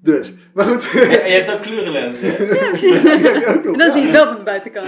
[0.03, 0.83] Dus, maar goed.
[0.93, 2.43] Ja, en je hebt ook kleurenlenzen, hè?
[2.55, 2.93] Ja, precies.
[3.03, 3.73] heb je ook nog.
[3.73, 4.23] En dan zie je het Ja.
[4.23, 4.87] wel van de buitenkant.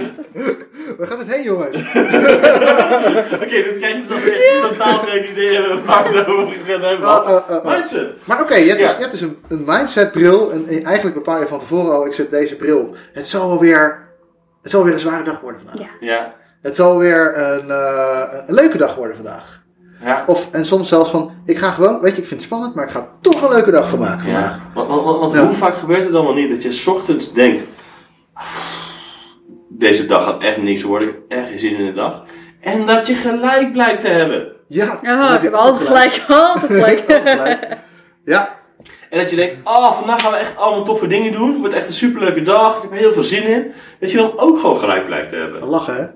[0.98, 1.76] Waar gaat het heen, jongens?
[1.76, 6.26] Oké, dit krijg je dus als we echt totaal geen idee hebben waar we het
[6.26, 7.08] over gaan hebben.
[7.08, 7.64] Oh, oh, oh.
[7.64, 8.12] Mindset.
[8.24, 8.86] Maar oké, hebt Ja.
[8.86, 10.50] dus, je hebt dus een, een mindset bril.
[10.52, 12.94] En, en eigenlijk bepaal je van tevoren al, ik zet deze bril.
[13.12, 13.98] Het zal wel weer,
[14.62, 15.90] het zal weer een zware dag worden vandaag.
[16.00, 16.34] Ja.
[16.64, 19.62] Het zal weer een, eh, een leuke dag worden vandaag.
[20.04, 20.24] ja.
[20.26, 22.84] Of, en soms zelfs van, ik ga gewoon, weet je, ik vind het spannend, maar
[22.84, 24.42] ik ga toch een leuke dag van maken vandaag.
[24.56, 25.44] Ja, want, want, want- want Ja.
[25.46, 27.64] hoe vaak gebeurt het allemaal niet dat je 's ochtends denkt:
[29.68, 32.22] deze dag gaat echt niks worden, ik heb echt geen zin in de dag.
[32.60, 34.52] En dat je gelijk blijkt te hebben.
[34.68, 36.24] Ja, dan Ja, heb ik je heb altijd gelijk.
[36.28, 36.98] Altijd gelijk.
[37.00, 37.76] Altijd gelijk.
[38.24, 38.58] Ja,
[39.10, 41.50] En dat je denkt: oh, vandaag gaan we echt allemaal toffe dingen doen.
[41.50, 43.72] Het wordt echt een superleuke dag, ik heb er heel veel zin in.
[44.00, 45.64] Dat je dan ook gewoon gelijk blijkt te hebben.
[45.64, 46.06] lachen hè.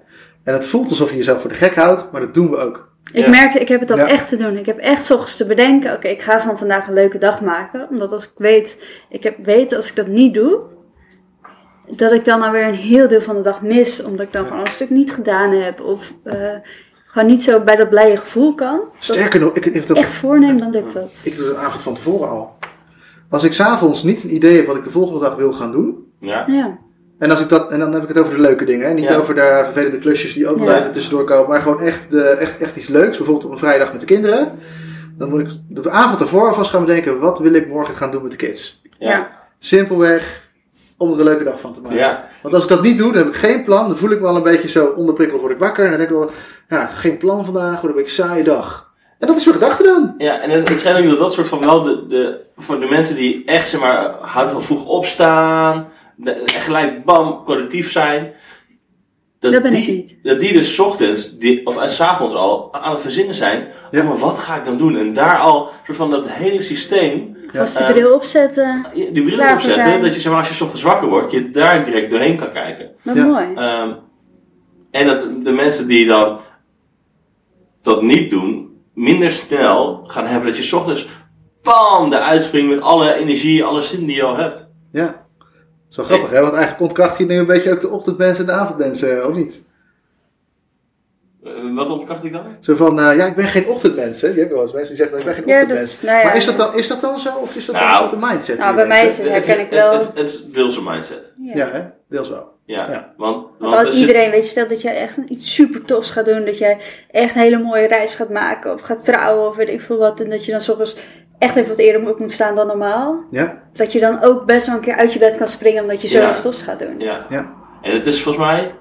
[0.48, 2.88] En het voelt alsof je jezelf voor de gek houdt, maar dat doen we ook.
[3.12, 3.30] Ik Ja.
[3.30, 4.08] merk, ik heb het dat Ja.
[4.08, 4.56] echt te doen.
[4.56, 7.86] Ik heb echt ochtends te bedenken, oké, ik ga van vandaag een leuke dag maken.
[7.90, 10.66] Omdat als ik weet, ik heb weet als ik dat niet doe,
[11.86, 14.02] dat ik dan alweer een heel deel van de dag mis.
[14.02, 15.80] Omdat ik dan gewoon een stuk niet gedaan heb.
[15.80, 16.34] Of eh,
[17.06, 18.74] gewoon niet zo bij dat blije gevoel kan.
[18.76, 21.12] Ik Sterker nog, ik, ik, heb dat, echt voorneem, dan lukt dat.
[21.22, 22.56] ik doe het een avond van tevoren al.
[23.30, 26.06] Als ik s'avonds niet een idee heb wat ik de volgende dag wil gaan doen,
[26.20, 26.78] Ja, Ja.
[27.18, 28.86] En, als ik dat, en dan heb ik het over de leuke dingen.
[28.86, 28.94] Hè?
[28.94, 29.16] Niet Ja.
[29.16, 30.74] over de vervelende klusjes die ook Ja.
[30.74, 31.48] altijd tussendoor komen.
[31.48, 33.16] Maar gewoon echt, de, echt, echt iets leuks.
[33.16, 34.58] Bijvoorbeeld op een vrijdag met de kinderen.
[35.18, 37.18] Dan moet ik de avond ervoor alvast gaan bedenken.
[37.20, 38.82] Wat wil ik morgen gaan doen met de kids?
[38.98, 39.36] ja.
[39.58, 40.46] Simpelweg
[40.98, 41.98] om er een leuke dag van te maken.
[41.98, 42.28] ja.
[42.42, 43.86] Want als ik dat niet doe, dan heb ik geen plan.
[43.88, 45.40] Dan voel ik me al een beetje zo onderprikkeld.
[45.40, 45.84] Word ik wakker.
[45.84, 46.30] En dan denk ik wel,
[46.68, 47.80] ja, geen plan vandaag.
[47.80, 48.92] Wordt een beetje een saaie dag.
[49.18, 50.14] En dat is mijn gedachte dan.
[50.18, 52.86] Ja, en het, het schijnt ook dat dat soort van wel de, de, voor de
[52.86, 55.88] mensen die echt zeg maar houden van vroeg opstaan,
[56.44, 58.32] gelijk bam, productief zijn.
[59.40, 60.16] Dat ben die, ik niet.
[60.22, 63.68] Dat die dus 's ochtends, die, of en 's avonds al aan het verzinnen zijn.
[63.90, 64.00] Ja.
[64.00, 64.96] Oh, maar wat ga ik dan doen?
[64.96, 68.86] En daar al soort van dat hele systeem, Vast die Eh, bril opzetten.
[68.94, 70.02] die bril opzetten, zijn.
[70.02, 72.50] dat je zeg maar als je 's ochtends wakker wordt, je daar direct doorheen kan
[72.52, 72.90] kijken.
[73.02, 73.24] Wat Ja.
[73.26, 73.54] mooi.
[73.54, 73.92] Ehm,
[74.90, 76.38] en dat de mensen die dan
[77.82, 81.06] dat niet doen, minder snel gaan hebben dat je 's ochtends
[81.62, 84.70] bam eruit springt met alle energie, alle zin die je al hebt.
[84.92, 85.26] Ja.
[85.88, 86.40] Zo grappig hè.
[86.40, 89.28] Want eigenlijk ontkracht je nu een beetje ook de ochtendmensen en de avondmensen.
[89.28, 89.66] Of niet?
[91.44, 92.42] Eh, wat ontkracht ik dan?
[92.60, 94.20] Zo van, eh, ja, ik ben geen ochtendmens.
[94.20, 94.28] Hè?
[94.28, 95.90] Je hebt wel eens mensen die zeggen, ik ben geen Ja, ochtendmens.
[95.90, 96.24] dus, nou ja.
[96.24, 97.36] maar is dat, dan, is dat dan zo?
[97.36, 98.58] Of is dat Nou, dan wat de mindset?
[98.58, 99.92] Nou, bij mij is het, herken ik wel.
[99.92, 101.32] Het, het, het is deels een mindset.
[101.36, 101.54] Ja.
[101.56, 101.82] Ja, hè?
[102.08, 102.56] deels wel.
[102.64, 102.90] Ja.
[102.90, 103.14] Ja.
[103.16, 105.84] Want, Want want als er zit- iedereen, weet je, stel dat jij echt iets super
[105.84, 106.78] tofs gaat doen, dat jij
[107.10, 110.20] echt een hele mooie reis gaat maken, of gaat trouwen, of weet ik veel wat,
[110.20, 110.96] en dat je dan soms
[111.38, 113.62] echt even wat eerder op moet staan dan normaal, Ja?
[113.72, 116.08] dat je dan ook best wel een keer uit je bed kan springen omdat je
[116.10, 116.18] Ja.
[116.20, 116.94] zoiets tofs gaat doen.
[117.00, 117.18] Ja.
[117.30, 117.54] Ja.
[117.82, 118.74] En het is volgens mij,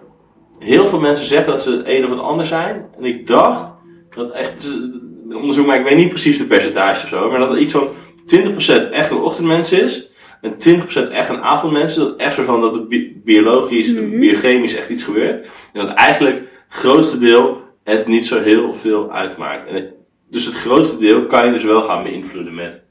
[0.59, 2.85] heel veel mensen zeggen dat ze het een of het ander zijn.
[2.97, 3.73] En ik dacht
[4.15, 4.69] dat echt, het is
[5.29, 7.73] een onderzoek, maar ik weet niet precies de percentage of zo, maar dat er iets
[7.73, 7.87] van
[8.25, 10.09] 20% echt een ochtendmens is.
[10.41, 11.95] En 20% echt een avondmens.
[11.95, 14.19] Dat echt zo van dat het bi- biologisch, Mhm.
[14.19, 15.45] biochemisch echt iets gebeurt.
[15.73, 19.65] En dat eigenlijk het grootste deel het niet zo heel veel uitmaakt.
[19.67, 19.93] En
[20.29, 22.81] dus het grootste deel kan je dus wel gaan beïnvloeden met,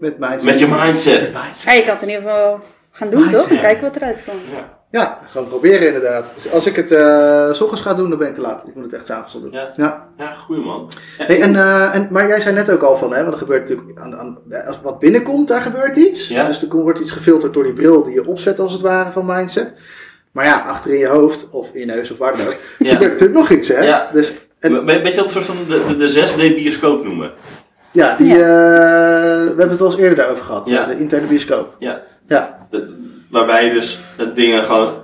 [0.00, 0.44] Met mindset.
[0.44, 1.32] met je mindset.
[1.64, 3.40] Ja, je kan het in ieder geval gaan doen, Mindset.
[3.40, 3.50] toch?
[3.50, 4.40] En kijken wat eruit komt.
[4.54, 4.74] Ja.
[4.90, 6.32] Ja, gewoon proberen inderdaad.
[6.34, 8.66] Dus als ik het eh, s ochtends ga doen, dan ben ik te laat.
[8.66, 9.52] Ik moet het echt s'avonds al doen.
[9.52, 9.72] Ja.
[9.76, 10.08] ja.
[10.18, 10.90] Ja, goeie man.
[11.18, 13.38] Ja, Hey, en, eh, en, maar jij zei net ook al van, hè, want er
[13.38, 16.28] gebeurt natuurlijk, aan, aan, als wat binnenkomt, daar gebeurt iets.
[16.28, 16.46] Ja.
[16.46, 19.12] Dus er komt- wordt iets gefilterd door die bril die je opzet als het ware
[19.12, 19.74] van mindset.
[20.32, 22.90] Maar ja, achter in je hoofd, of in je neus, of waar dan ook, Ja.
[22.92, 23.80] gebeurt natuurlijk nog iets, hè.
[23.80, 24.10] Ja.
[24.12, 27.32] Dus, en, Weet je wat een soort van de, de, de 6D bioscoop noemen?
[27.92, 28.34] ja, die, Ja.
[28.34, 28.40] eh,
[29.40, 30.66] we hebben het wel eens eerder daarover gehad.
[30.68, 30.86] Ja.
[30.86, 31.76] De interne bioscoop.
[31.78, 32.02] Ja.
[32.28, 32.98] Ja, De-
[33.30, 34.94] waarbij je dus de dingen gewoon,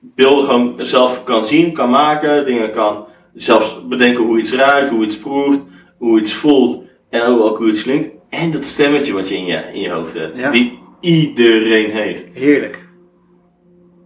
[0.00, 5.04] beelden gewoon zelf kan zien, kan maken, dingen kan zelfs bedenken hoe iets ruikt, hoe
[5.04, 5.66] iets proeft,
[5.98, 8.08] hoe iets voelt en ook, ook hoe iets klinkt.
[8.30, 10.50] En dat stemmetje wat je in je, in je hoofd hebt, Ja.
[10.50, 12.28] die iedereen heeft.
[12.32, 12.83] heerlijk.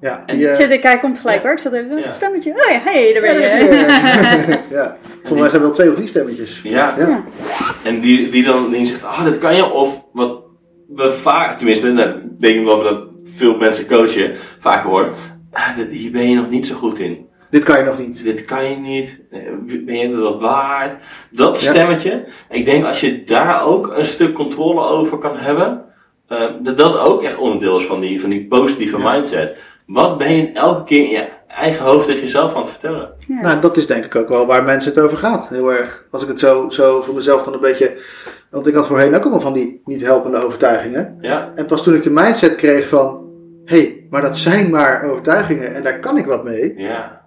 [0.01, 1.43] Ja, En- die, eh, Zit, kijk, komt gelijk Ja.
[1.43, 1.53] hoor.
[1.53, 2.07] Ik zat even, Ja.
[2.07, 2.51] een stemmetje.
[2.51, 4.59] Oh ja, hey, daar ben je.
[4.77, 4.97] ja.
[5.23, 6.61] Mensen hebben wel twee of drie stemmetjes.
[6.63, 6.95] Ja.
[6.99, 7.25] Ja.
[7.85, 9.71] En die, die dan die zegt, ah, dat kan je.
[9.73, 10.43] Of wat
[10.89, 15.13] we vaak, tenminste, nou, ik denk wel dat veel mensen coachen, vaak hoor.
[15.53, 17.27] Ah, dit- hier ben je nog niet zo goed in.
[17.51, 18.25] Dit kan je nog niet.
[18.25, 19.21] Dit kan je niet.
[19.31, 19.41] Eh,
[19.85, 20.97] Ben je het wel waard?
[21.31, 21.71] Dat Ja.
[21.71, 22.25] stemmetje.
[22.51, 25.83] Ik denk als je daar ook een stuk controle over kan hebben.
[26.29, 29.13] eh, dat dat ook echt onderdeel is van die, van die positieve Ja.
[29.13, 29.59] mindset.
[29.89, 33.11] Wat ben je elke keer in je eigen hoofd tegen jezelf aan het vertellen?
[33.27, 33.41] Ja.
[33.41, 35.49] Nou, dat is denk ik ook wel waar mensen het over gaat.
[35.49, 36.05] Heel erg.
[36.11, 37.97] Als ik het zo, zo voor mezelf dan een beetje.
[38.51, 41.19] Want ik had voorheen ook allemaal van die niet helpende overtuigingen.
[41.21, 41.53] Ja?
[41.55, 43.27] En pas toen ik de mindset kreeg van.
[43.65, 46.75] Hé, hey, maar dat zijn maar overtuigingen en daar kan ik wat mee.
[46.77, 47.21] Ja.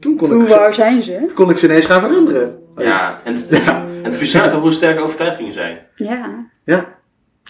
[0.00, 1.26] Toen kon Hoe ik, waar zijn ze?
[1.34, 2.58] kon ik ze ineens gaan veranderen.
[2.76, 3.20] Ja.
[3.24, 3.84] En, Ja.
[3.86, 5.78] en het is bizar toch hoe sterk overtuigingen zijn.
[5.94, 6.46] Ja.
[6.64, 6.84] Ja.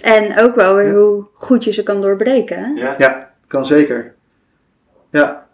[0.02, 2.58] En ook wel weer hoe goed je ze kan doorbreken.
[2.58, 2.80] hè?
[2.80, 2.94] Ja.
[2.98, 4.14] Ja, kan zeker.
[5.10, 5.46] Ja,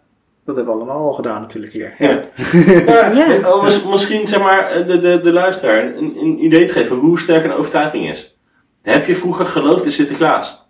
[0.45, 1.93] dat hebben we allemaal al gedaan natuurlijk hier.
[1.99, 2.19] Ja.
[2.85, 3.25] Maar, Ja.
[3.35, 6.73] eh, oh, mis- misschien zeg maar eh, de, de, de luisteraar een, een idee te
[6.73, 8.37] geven hoe sterk een overtuiging is.
[8.81, 10.63] Heb je vroeger geloofd in Sinterklaas?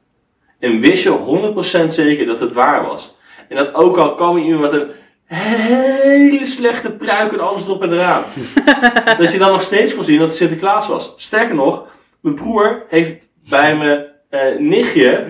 [0.60, 3.18] En wist je 100% zeker dat het waar was?
[3.50, 4.88] En dat ook al kwam iemand met een
[5.26, 8.24] hele slechte pruik en alles erop en eraan.
[9.18, 11.14] dat je dan nog steeds kon zien dat het Sinterklaas was.
[11.18, 11.88] Sterker nog,
[12.22, 15.26] mijn broer heeft bij mijn eh, nichtje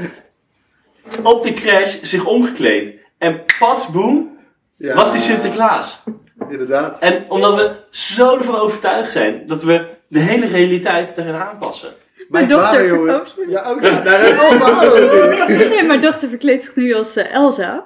[1.24, 2.94] op de crash zich omgekleed.
[3.18, 4.38] En pats boem,
[4.78, 6.04] Ja, was die Sinterklaas.
[6.50, 7.00] Inderdaad.
[7.00, 11.90] En omdat we zo ervan overtuigd zijn dat we de hele realiteit tegen aanpassen.
[12.30, 13.26] Mijn dochter vader, jongen.
[13.28, 13.82] verkoopt- Ja, ook.
[13.84, 15.48] Ja, daar hebben we allemaal natuurlijk.
[15.70, 17.86] Nee, mijn dochter verkleedt zich nu als eh, Elsa.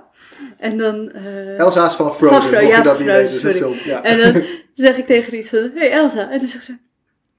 [0.58, 1.12] En dan...
[1.12, 3.58] eh, Elsa is van Frozen, Van Fro- ja, dat Frozen, sorry.
[3.58, 3.76] film.
[3.84, 4.04] Ja.
[4.04, 6.30] En dan zeg ik tegen haar iets van, hey Elsa.
[6.30, 6.78] En dan zegt ze,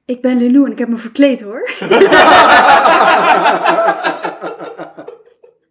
[0.05, 1.70] ik ben Lilou en ik heb me verkleed hoor.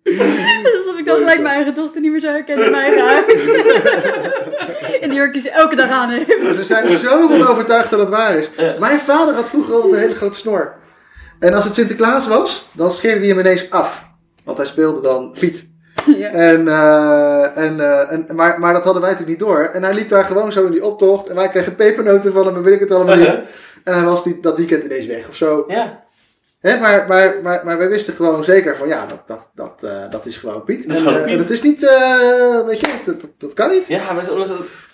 [0.78, 3.48] Alsof ik dan gelijk mijn eigen dochter niet meer zou herkennen in mijn eigen huis.
[5.02, 6.56] en die jurk die ze elke dag aan heeft.
[6.56, 8.50] We zijn er zo van overtuigd dat het waar is.
[8.80, 10.74] Mijn vader had vroeger altijd een hele grote snor.
[11.40, 14.06] En als het Sinterklaas was, dan scheerde hij hem ineens af.
[14.44, 15.68] Want hij speelde dan Piet.
[16.18, 16.30] Ja.
[16.30, 19.70] En, eh, en, eh, en, maar, maar dat hadden wij natuurlijk niet door.
[19.74, 21.28] En hij liep daar gewoon zo in die optocht.
[21.28, 23.40] En wij kregen pepernoten van hem en weet ik het allemaal niet.
[23.84, 25.64] En hij was die, dat weekend ineens weg of zo.
[25.68, 26.04] Ja,
[26.60, 30.12] Hè, maar, maar, maar, maar wij wisten gewoon zeker van ja, dat, dat, dat, eh,
[30.12, 30.88] dat is gewoon Piet.
[30.88, 31.38] Dat is en, gewoon eh, Piet.
[31.38, 33.88] dat is niet, eh, weet je, dat, dat, dat kan niet.
[33.88, 34.26] ja maar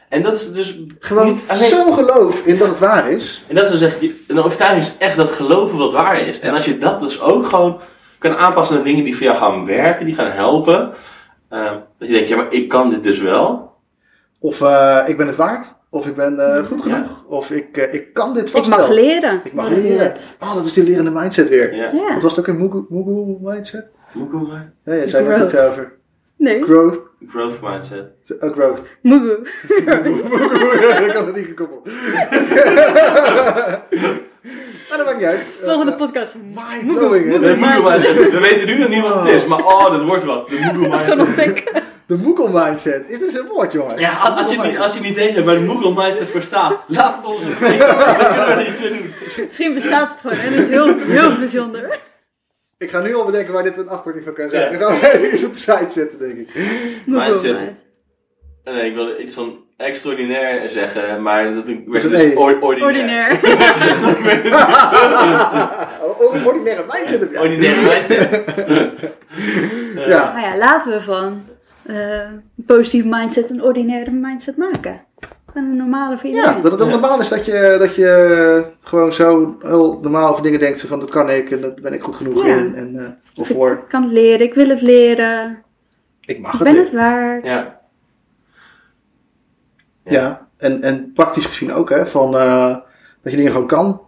[0.10, 3.44] en dat is dus Gewoon niet alleen- zo'n geloof in dat het waar is.
[3.48, 6.40] En dat is zeg je, een overtuiging is echt dat geloven wat waar is.
[6.40, 7.80] En als je dat dus ook gewoon
[8.18, 10.94] kan aanpassen naar dingen die voor jou gaan werken, die gaan helpen.
[11.50, 13.74] dat je denkt, ja maar ik kan dit dus wel.
[14.40, 14.62] Of
[15.08, 15.76] ik ben het waard.
[15.96, 16.94] Of ik ben eh, goed Ja.
[16.96, 17.24] genoeg.
[17.28, 19.42] Of ik, eh, ik kan dit Ik vast mag leren.
[19.44, 20.14] Ik mag leren.
[20.42, 21.76] Oh, dat is die lerende mindset weer.
[21.76, 21.92] Ja.
[21.94, 22.14] Ja.
[22.14, 23.86] Wat was het ook een Mugu, Mugu mindset?
[24.14, 24.74] Mugu maar.
[24.86, 25.52] Nee, jij zei net Growth.
[25.54, 25.94] iets over.
[26.38, 27.00] Nee, Growth.
[27.28, 28.06] Growth mindset.
[28.40, 28.82] Oh, growth.
[29.02, 29.32] Mugu.
[31.08, 31.86] ik had het niet gekoppeld.
[34.90, 35.40] maar dat maakt niet uit.
[35.64, 36.36] Volgende Eh, podcast.
[36.36, 37.32] Mind blowing?
[37.32, 38.32] De Mugu Mugu mindset.
[38.32, 40.48] We weten nu nog niet wat het is, maar oh, dat wordt wat.
[40.50, 41.18] De Mugu Gewoon mindset.
[41.18, 41.84] nog denken.
[42.08, 43.10] De Moogle mindset.
[43.10, 44.00] Is dus een woord, jongen.
[44.00, 46.84] Ja, als je, niet, als je niet idee hebt waar de Mugu mindset voor staat,
[46.88, 47.60] laat het ons weten.
[47.88, 49.14] Dan kunnen we er iets mee doen.
[49.44, 52.00] Misschien bestaat het gewoon en dat is heel, heel bijzonder.
[52.78, 54.72] Ik ga nu al bedenken waar dit een afkorting van kan zijn.
[54.72, 54.78] Ja.
[54.78, 56.50] Dan gaan we eens op de site zetten, denk ik.
[57.06, 57.56] Mindset.
[57.58, 57.84] mindset.
[58.64, 62.84] Nee, ik wilde iets van extraordinair zeggen, maar dat werd Is het dus or- ordinair.
[62.86, 63.40] Ordinair.
[66.20, 67.42] Oh, ordinaire mindset heb jij.
[67.42, 68.44] Ordinair mindset.
[69.96, 70.34] Ja.
[70.34, 71.46] Nou ja, laten we van
[71.86, 75.02] een positieve mindset een ordinaire mindset maken.
[75.46, 76.94] Gewoon een normale voor Ja, dat het ook Ja.
[76.94, 80.80] normaal is dat je, dat je gewoon zo heel normaal over dingen denkt.
[80.80, 82.56] zo Van dat kan ik en daar ben ik goed genoeg Ja.
[82.58, 82.76] in.
[82.76, 85.64] En, eh, of voor, Ik kan het leren, ik wil het leren,
[86.22, 86.68] ik mag ik het.
[86.68, 86.84] ben niet.
[86.86, 87.46] het waard.
[87.52, 87.82] Ja.
[90.04, 92.76] Ja, en, en praktisch gezien ook, hè, van eh,
[93.22, 94.02] dat je dingen gewoon kan.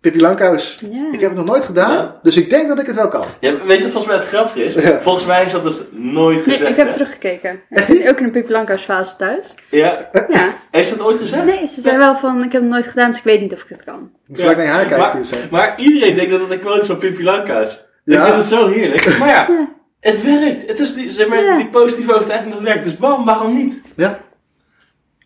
[0.00, 0.78] Pippi Lankhuis.
[0.90, 1.08] Ja.
[1.12, 2.18] Ik heb het nog nooit gedaan, Ja.
[2.22, 3.24] dus ik denk dat ik het wel kan.
[3.40, 4.74] Ja, weet je wat volgens mij het grappige is?
[4.74, 5.00] Ja.
[5.00, 6.70] Volgens mij is dat dus nooit Nee, gezegd.
[6.70, 6.92] ik heb hè?
[6.92, 7.52] teruggekeken.
[7.70, 8.08] Ik Echt zit niet?
[8.08, 9.54] ook in een Pippi Lankhuis fase thuis.
[9.70, 10.54] Ja, Ja.
[10.70, 11.44] heeft ze dat ooit gezegd?
[11.44, 13.62] Nee, ze zei wel van, ik heb het nooit gedaan, dus ik weet niet of
[13.62, 14.10] ik het kan.
[14.32, 14.98] Gelijk naar je haar kijken.
[14.98, 17.84] Maar, dus, maar iedereen denkt dat het een quote is van Pippi Lankhuis.
[18.04, 18.16] Ja.
[18.18, 19.04] Ik vind het zo heerlijk.
[19.18, 19.68] Maar ja, Ja.
[20.00, 20.66] het werkt.
[20.66, 21.56] Het is die, zeg maar, Ja.
[21.56, 22.84] die positieve overtuiging dat werkt.
[22.84, 23.80] Dus bam, waarom niet?
[23.96, 24.18] Ja.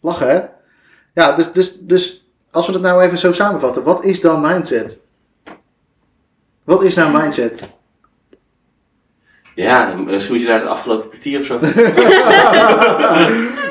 [0.00, 0.40] Lachen, hè?
[1.14, 2.23] Ja, dus, dus, dus
[2.54, 3.82] als we het nou even zo samenvatten.
[3.82, 5.06] Wat is dan mindset?
[6.64, 7.68] Wat is nou mindset?
[9.54, 11.58] Ja, misschien moet je daar het afgelopen kwartier of zo.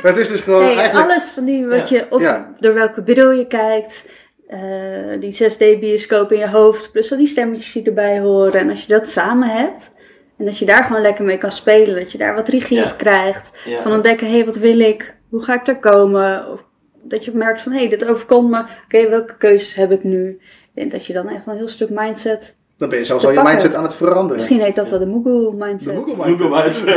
[0.07, 1.09] het is dus gewoon Hey, eigenlijk...
[1.09, 2.49] alles van die, wat je, of Ja.
[2.59, 4.09] door welke bril je kijkt,
[4.47, 4.59] eh,
[5.19, 8.59] die 6D-bioscoop in je hoofd, plus al die stemmetjes die erbij horen.
[8.59, 9.91] En als je dat samen hebt,
[10.37, 12.83] en dat je daar gewoon lekker mee kan spelen, dat je daar wat regie Ja.
[12.91, 13.51] op krijgt.
[13.65, 13.81] Ja.
[13.81, 15.13] Van ontdekken, hé, hey, wat wil ik?
[15.29, 16.51] Hoe ga ik daar komen?
[16.51, 16.59] Of
[17.03, 18.63] dat je merkt van, hé, hey, dit overkomt me.
[18.85, 20.29] Oké, welke keuzes heb ik nu?
[20.29, 22.55] Ik denk dat je dan echt een heel stuk mindset...
[22.77, 24.35] Dan ben je zelfs al je mindset aan het veranderen.
[24.35, 25.95] Misschien heet dat wel de De mindset.
[25.95, 26.85] Google mindset.
[26.85, 26.87] mindset.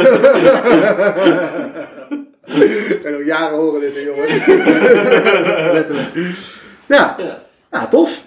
[2.89, 4.27] Ik ga nog jaren horen dit, hè, jongen.
[5.73, 6.09] Letterlijk.
[6.87, 7.39] Ja, Ja.
[7.71, 8.25] ja, tof.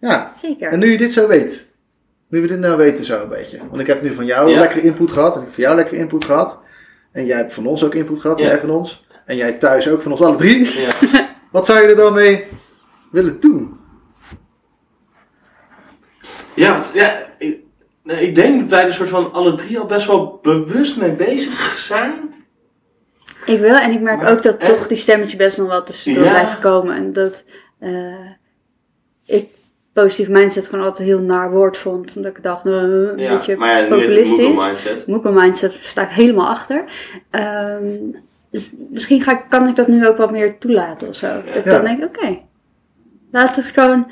[0.00, 0.30] Ja.
[0.42, 0.68] Zeker.
[0.72, 1.68] En nu je dit zo weet.
[2.28, 3.58] Nu we dit nou weten zo een beetje.
[3.70, 4.58] Want ik heb nu van jou Ja.
[4.58, 5.34] lekker input gehad.
[5.34, 6.58] En ik heb van jou lekker input gehad.
[7.12, 8.38] En jij hebt van ons ook input gehad.
[8.38, 8.44] Ja.
[8.44, 9.05] Jij van ons.
[9.26, 10.80] En jij thuis ook van ons alle drie.
[10.80, 10.88] Ja.
[11.52, 12.44] Wat zou je er dan mee
[13.10, 13.76] willen doen?
[16.54, 17.60] Ja, want, ja ik,
[18.02, 21.12] nee, ik denk dat wij er soort van alle drie al best wel bewust mee
[21.12, 22.34] bezig zijn.
[23.46, 25.82] Ik wil, en ik merk Maar ook dat echt- toch die stemmetjes best nog wel
[25.82, 26.30] tussendoor Ja.
[26.30, 26.96] blijven komen.
[26.96, 27.44] En dat
[27.78, 28.30] eh,
[29.26, 29.48] ik
[29.92, 32.16] positieve mindset gewoon altijd een heel naar woord vond.
[32.16, 32.76] Omdat ik dacht, nou,
[33.08, 34.28] een Ja, beetje maar ja, populistisch.
[34.46, 35.06] Google mindset.
[35.06, 36.84] Moeko mindset sta ik helemaal achter.
[37.30, 37.86] Ehm,
[38.50, 41.42] dus misschien ga ik, kan ik dat nu ook wat meer toelaten of zo.
[41.46, 41.70] Dat ik Ja.
[41.72, 42.38] dan denk, oké,
[43.30, 44.10] laten we eens gewoon,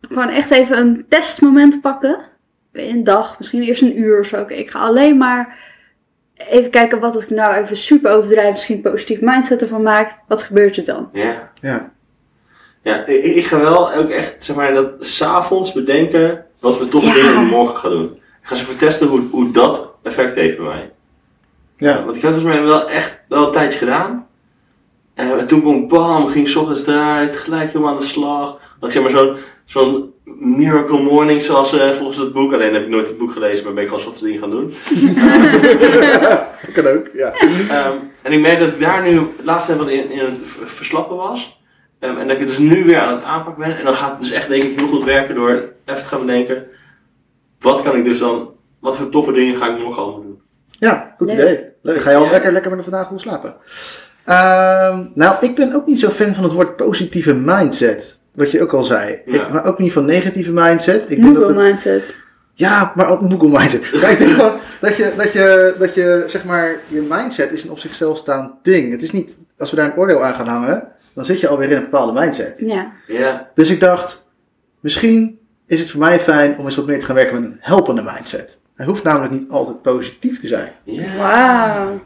[0.00, 2.18] gewoon echt even een testmoment pakken.
[2.72, 4.40] Een dag, misschien eerst een uur of zo.
[4.40, 5.58] Oké, ik ga alleen maar
[6.34, 8.52] even kijken wat ik nou even super overdrijf.
[8.52, 10.14] Misschien een positief mindset ervan maak.
[10.28, 11.08] Wat gebeurt er dan?
[11.12, 11.50] Ja.
[11.60, 11.92] Ja.
[12.82, 17.04] Ja, ik, ik ga wel ook echt, zeg maar, dat s'avonds bedenken wat we toch
[17.04, 17.14] Ja.
[17.14, 18.12] dingen morgen gaan doen.
[18.14, 20.90] Ik ga ze vertesten hoe, hoe dat effect heeft bij mij.
[21.80, 22.04] Ja.
[22.04, 24.26] Want ik heb het volgens mij wel echt wel een tijdje gedaan.
[25.14, 28.58] En toen kon ik bam, ging 's ochtends eruit, gelijk helemaal aan de slag.
[28.80, 32.52] Ik zeg maar zo'n zo'n miracle morning zoals eh, volgens het boek.
[32.52, 34.72] Alleen heb ik nooit het boek gelezen, maar ben ik gewoon ochtends dingen gaan doen.
[36.62, 37.32] Dat kan ook, ja.
[37.68, 41.16] Ehm, en ik merk dat ik daar nu het laatste wat in, in het verslappen
[41.16, 41.60] was.
[41.98, 43.78] Ehm, en dat ik dus nu weer aan het aanpakken ben.
[43.78, 45.50] En dan gaat het dus echt denk ik heel goed werken door
[45.84, 46.66] even te gaan bedenken.
[47.60, 50.29] Wat kan ik dus dan, wat voor toffe dingen ga ik morgen allemaal doen?
[50.78, 51.38] Ja, goed Leuk.
[51.38, 51.64] idee.
[51.82, 52.00] Leuk.
[52.02, 52.30] Ga je al Ja.
[52.30, 53.54] lekker, lekker met de vandaag goed slapen?
[54.24, 58.18] Ehm, nou, ik ben ook niet zo fan van het woord positieve mindset.
[58.34, 59.22] Wat je ook al zei.
[59.24, 59.42] Ja.
[59.42, 61.10] Ik, maar ook niet van negatieve mindset.
[61.10, 62.14] Ik denk dat het, mindset.
[62.54, 63.90] ja, maar ook Google mindset.
[64.00, 67.78] Denk gewoon dat je, dat, je, dat je, zeg maar, je mindset is een op
[67.78, 68.90] zichzelf staand ding.
[68.90, 71.70] Het is niet, als we daar een oordeel aan gaan hangen, dan zit je alweer
[71.70, 72.58] in een bepaalde mindset.
[72.58, 72.92] Ja.
[73.06, 74.26] Ja, Dus ik dacht,
[74.80, 77.56] misschien is het voor mij fijn om eens wat meer te gaan werken met een
[77.60, 78.59] helpende mindset.
[78.80, 80.72] Hij hoeft namelijk niet altijd positief te zijn.
[80.84, 81.16] ja.
[81.16, 82.00] Wauw.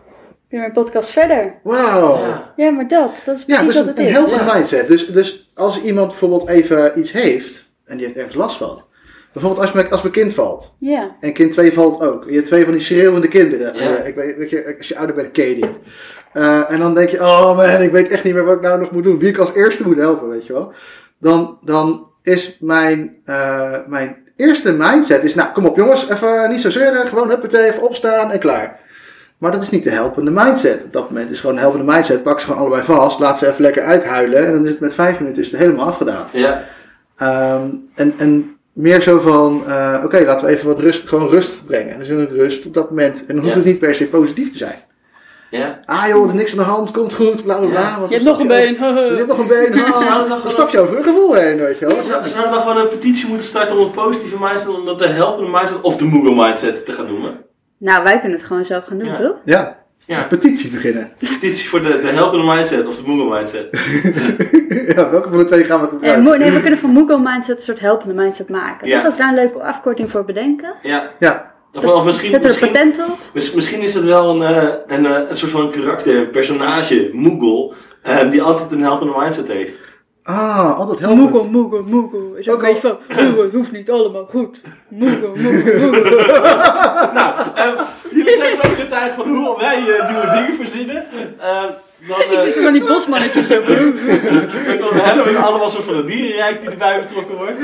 [0.49, 1.55] Weer mijn podcast verder.
[1.63, 2.19] Wauw.
[2.19, 2.53] Ja.
[2.57, 4.13] Ja, maar dat, dat is Ja, precies dus wat een, het een is.
[4.13, 4.55] helpende Ja.
[4.55, 4.89] mindset.
[4.89, 8.83] Dus, dus als iemand bijvoorbeeld even iets heeft en die heeft ergens last van.
[9.33, 10.77] Bijvoorbeeld als mijn, als mijn kind valt.
[10.79, 11.17] Ja.
[11.21, 12.25] En kind 2 valt ook.
[12.29, 13.75] Je hebt twee van die schreeuwende kinderen.
[13.77, 13.97] Ja.
[13.97, 15.79] Eh, ik weet, weet je, als je ouder bent, ken je dit.
[16.33, 18.79] Eh, en dan denk je, oh man, ik weet echt niet meer wat ik nou
[18.81, 19.19] nog moet doen.
[19.19, 20.73] Wie ik als eerste moet helpen, weet je wel.
[21.19, 26.61] Dan, dan is mijn, eh, mijn eerste mindset, is, nou kom op jongens, even niet
[26.61, 27.09] zo zeuren.
[27.09, 28.79] Gewoon huppatee, even opstaan en klaar.
[29.38, 30.83] Maar dat is niet de helpende mindset.
[30.85, 32.23] Op dat moment is gewoon een helpende mindset.
[32.23, 34.47] Pak ze gewoon allebei vast, laat ze even lekker uithuilen.
[34.47, 36.27] En dan is het met vijf minuten is het helemaal afgedaan.
[36.33, 36.64] Ja.
[37.18, 41.66] Ehm, en, en meer zo van, eh, oké, laten we even wat rust, gewoon rust
[41.66, 41.99] brengen.
[41.99, 43.18] Dus een rust op dat moment.
[43.27, 43.61] En dan hoeft Ja.
[43.61, 44.79] het niet per se positief te zijn.
[45.59, 45.81] Ja.
[45.85, 47.99] Ah joh, er is niks aan de hand, komt goed, bla bla bla.
[48.09, 48.75] Je hebt nog een been.
[48.75, 49.75] Je, hebt nog een been,
[50.51, 52.03] stap je over een gevoel heen, weet je wel.
[52.03, 55.07] Zou- Zouden we gewoon een petitie moeten starten om het positieve mindset, om dat de
[55.07, 57.37] helpende mindset of de Google mindset te gaan noemen?
[57.79, 59.14] Nou, wij kunnen het gewoon zelf gaan doen, Ja.
[59.14, 59.35] toch?
[59.45, 61.12] Ja, Ja, een petitie beginnen.
[61.40, 63.69] petitie voor de, de helpende mindset of de Google mindset.
[64.97, 66.23] ja, welke van de twee gaan we Eh, gebruiken?
[66.23, 68.88] mo- nee, we kunnen van Mooko mindset een soort helpende mindset maken.
[68.88, 68.97] Ja.
[68.97, 69.05] Toch?
[69.07, 70.75] Als we daar een leuke afkorting voor bedenken.
[70.83, 71.11] Ja.
[71.19, 73.55] Ja, Of, of misschien, Zet er een misschien, patent op.
[73.55, 77.73] misschien is het wel een, eh, een, eh, een soort van karakter, een personage, Moogle,
[78.03, 79.79] eh, die altijd een helpende mindset heeft.
[80.23, 81.21] ah, altijd helpend.
[81.33, 82.35] Mooko, Mooko, Mooko.
[82.35, 84.61] Is ook Ook een beetje van, Mooko, het hoeft niet allemaal goed.
[84.89, 86.21] Mooko, Mooko, Mooko.
[87.19, 87.69] nou, eh,
[88.11, 91.05] jullie zijn zo getuigd van hoe wij eh, nieuwe dingen verzinnen.
[91.41, 91.63] Eh,
[92.09, 93.61] dan, Ik eh, zie zo van die bosmannetjes zo.
[94.79, 97.57] dan hebben we allemaal zo van een dierenrijk die erbij betrokken wordt.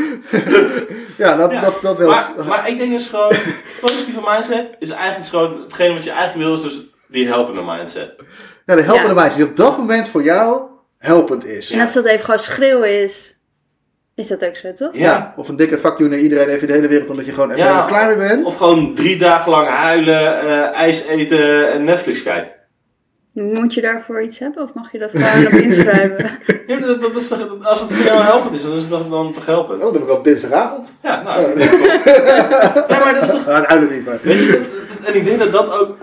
[1.16, 1.60] Ja, dat, Ja.
[1.60, 2.08] dat, dat wel.
[2.08, 3.32] Maar, maar ik denk dus gewoon,
[3.80, 8.14] positieve mindset is eigenlijk gewoon, hetgene wat je eigenlijk wil is dus die helpende mindset.
[8.66, 9.20] ja, de helpende Ja.
[9.20, 10.60] mindset die op dat moment voor jou
[10.98, 11.70] helpend is.
[11.70, 13.34] En als dat even gewoon schreeuwen is,
[14.14, 14.90] is dat ook zo, toch?
[14.92, 15.34] Ja.
[15.36, 17.50] Of een dikke fuck you naar iedereen even in de hele wereld, omdat je gewoon
[17.50, 17.84] even Ja.
[17.86, 18.44] klaar mee bent.
[18.44, 22.52] Of gewoon drie dagen lang huilen, eh, ijs eten en Netflix kijken.
[23.32, 26.30] Moet je daarvoor iets hebben of mag je dat gewoon op inschrijven?
[26.66, 28.90] Ja, dat, dat is toch, dat- als het voor jou helpend is, dan is het
[28.90, 29.78] toch, dan toch helpend.
[29.78, 30.92] Oh, dat heb ik op dinsdagavond.
[31.02, 31.44] Ja, nou.
[31.52, 31.58] Oh.
[32.88, 33.44] Ja, maar dat is toch...
[33.54, 34.18] Het huilen niet, maar.
[34.22, 35.96] Weet je, dat- dat- en ik denk dat dat ook...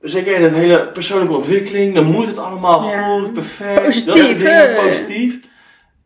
[0.00, 3.18] Zeker in het hele persoonlijke ontwikkeling, dan moet het allemaal Ja.
[3.18, 3.84] goed, perfect.
[3.84, 5.38] Positief, dat positief.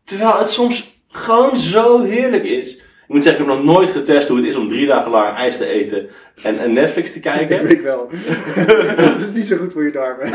[0.03, 2.81] Terwijl het soms gewoon zo heerlijk is.
[3.11, 5.35] Ik moet zeggen, ik heb nog nooit getest hoe het is om drie dagen lang
[5.37, 6.09] ijs te eten
[6.43, 7.63] en, en Netflix te Ik kijken.
[7.63, 8.09] weet wel.
[8.95, 10.33] dat is niet zo goed voor je darmen.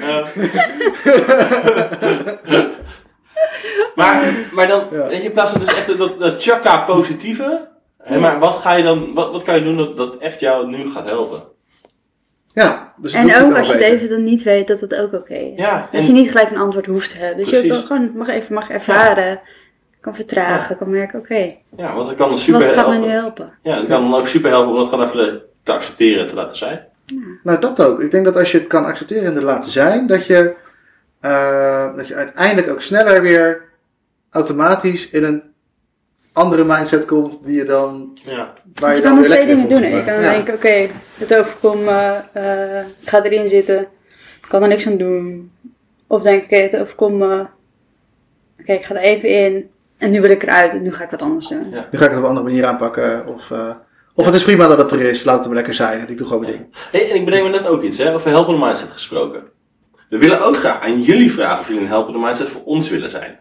[0.00, 0.26] Eh.
[3.94, 5.06] maar, maar dan, Ja.
[5.06, 7.68] weet je, in plaats van dus echt dat, dat chakka positieve.
[7.98, 10.66] Hè, maar wat ga je dan, wat, wat kan je doen dat, dat echt jou
[10.66, 11.42] nu gaat helpen?
[12.54, 15.34] Ja, dus En ook als je het even dan niet weet, dat het ook oké
[15.34, 15.58] is.
[15.58, 17.44] Ja, Dat je niet gelijk een antwoord hoeft te hebben.
[17.44, 19.40] Dat je ook gewoon mag even mag ervaren,
[20.00, 23.08] kan vertragen, kan merken, oké, ja, want het kan dan super wat gaat mij helpen.
[23.08, 23.58] nu helpen?
[23.62, 26.34] Ja, het kan dan ook super helpen om dat gewoon even te accepteren en te
[26.34, 26.86] laten zijn.
[27.42, 28.00] Nou, dat ook.
[28.00, 30.54] Ik denk dat als je het kan accepteren en er laten zijn, dat je,
[31.20, 33.62] eh, dat je uiteindelijk ook sneller weer
[34.30, 35.42] automatisch in een
[36.34, 39.82] andere mindset komt die je dan, Ja, waar Dus je kan twee dingen doen.
[39.82, 40.20] Je kan.
[40.20, 40.30] Ja.
[40.30, 43.80] denken, oké, het overkomt me, eh, ik ga erin zitten,
[44.42, 45.52] ik kan er niks aan doen.
[46.06, 47.46] Of denk ik, oké, het overkomt me,
[48.60, 51.10] oké, ik ga er even in en nu wil ik eruit en nu ga ik
[51.10, 51.70] wat anders doen.
[51.70, 51.88] Ja.
[51.90, 53.26] Nu ga ik het op een andere manier aanpakken.
[53.26, 53.74] Of, eh,
[54.14, 55.24] of het is prima dat het er is.
[55.24, 56.00] Laat het maar lekker zijn.
[56.00, 56.76] En ik doe gewoon mijn ding.
[56.90, 59.42] Hey, en ik bedenk me net ook iets, hè, over helpende mindset gesproken.
[60.08, 63.10] We willen ook graag aan jullie vragen of jullie een helpende mindset voor ons willen
[63.10, 63.38] zijn.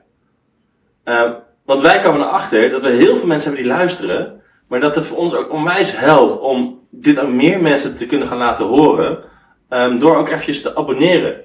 [1.03, 1.31] Ehm,
[1.65, 5.05] want wij komen erachter dat we heel veel mensen hebben die luisteren, maar dat het
[5.05, 9.19] voor ons ook onwijs helpt om dit aan meer mensen te kunnen gaan laten horen,
[9.69, 11.35] ehm, door ook eventjes te abonneren.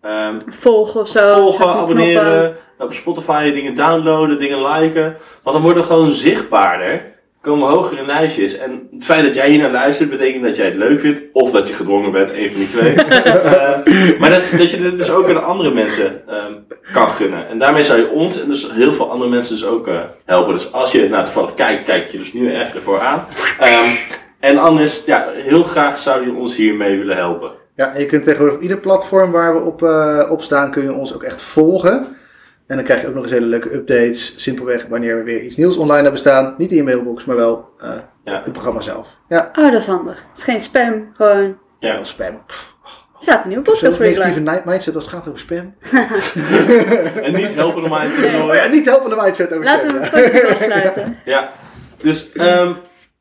[0.00, 1.34] Ehm, Volgen of zo.
[1.34, 5.16] volgen, abonneren, op Spotify dingen downloaden, dingen liken.
[5.42, 7.13] Want dan worden we gewoon zichtbaarder,
[7.44, 8.56] komen hoger in lijstjes.
[8.56, 11.50] En het feit dat jij hier naar luistert, betekent dat jij het leuk vindt, of
[11.50, 12.94] dat je gedwongen bent, een van die twee.
[13.44, 16.52] Eh, maar dat, dat je dit dus ook aan andere mensen ehm,
[16.92, 17.48] kan gunnen.
[17.48, 20.54] En daarmee zou je ons en dus heel veel andere mensen dus ook eh, helpen.
[20.54, 23.26] Dus als je nou toevallig kijkt, kijk je dus nu even ervoor aan.
[23.58, 23.90] Ehm,
[24.40, 27.50] en anders, ja, heel graag zouden jullie ons hiermee willen helpen.
[27.76, 30.82] Ja, en je kunt tegenwoordig op ieder platform waar we op, eh, op staan, kun
[30.82, 32.16] je ons ook echt volgen.
[32.66, 34.42] En dan krijg je ook nog eens hele leuke updates.
[34.42, 36.54] Simpelweg wanneer we weer iets nieuws online hebben staan.
[36.58, 37.90] Niet in je mailbox, maar wel eh,
[38.24, 38.40] Ja.
[38.44, 39.08] het programma zelf.
[39.28, 40.24] Ja, Oh, dat is handig.
[40.28, 41.58] Het is geen spam, gewoon.
[41.80, 41.94] Ja.
[41.94, 42.42] wel spam.
[42.46, 42.74] Pff,
[43.16, 44.26] Er staat een nieuwe podcast voor je klaar.
[44.28, 45.74] negatieve night mindset als het gaat over spam.
[47.22, 50.00] En niet helpen om mij te Oh ja, niet helpende mindset over Laten spam.
[50.00, 50.16] we ja.
[50.16, 51.16] het positief afsluiten.
[51.24, 51.52] Ja,
[52.02, 52.68] dus ehm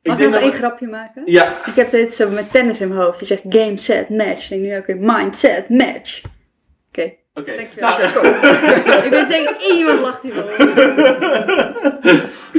[0.01, 1.21] ik Mag ik denk nog één grapje maken?
[1.25, 3.17] Ja, Ik heb dit zo met tennis in mijn hoofd.
[3.17, 4.43] Die zegt game, set, match.
[4.43, 6.21] Ik denk nu ook weer mind, set, match.
[6.89, 7.55] Oké, oké.
[7.55, 7.89] dankjewel.
[7.89, 10.53] Nou, ik ben zeker iemand lacht hierover.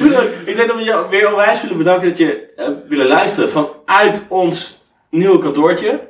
[0.00, 3.50] Goed, ik denk dat we je weer onwijs willen bedanken dat je eh, willen luisteren
[3.50, 6.00] vanuit ons nieuwe kantoortje.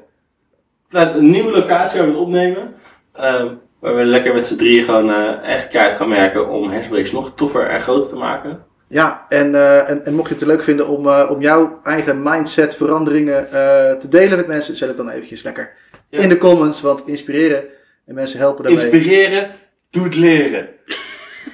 [0.88, 2.74] Vanuit een nieuwe locatie waar we het opnemen.
[3.14, 3.48] Ehm,
[3.80, 7.32] waar we lekker met z'n drieën gewoon eh, echt kaart gaan merken om Hersenbreaks nog
[7.34, 8.64] toffer en groter te maken.
[8.88, 12.22] Ja, en, eh, en, en mocht je het leuk vinden om, eh, om jouw eigen
[12.22, 15.72] mindset veranderingen eh, te delen met mensen, zet het dan eventjes lekker
[16.08, 16.20] Ja.
[16.20, 16.80] in de comments.
[16.80, 17.64] Want inspireren
[18.06, 18.82] en mensen helpen daarmee.
[18.90, 19.50] Inspireren
[19.90, 20.68] doet leren.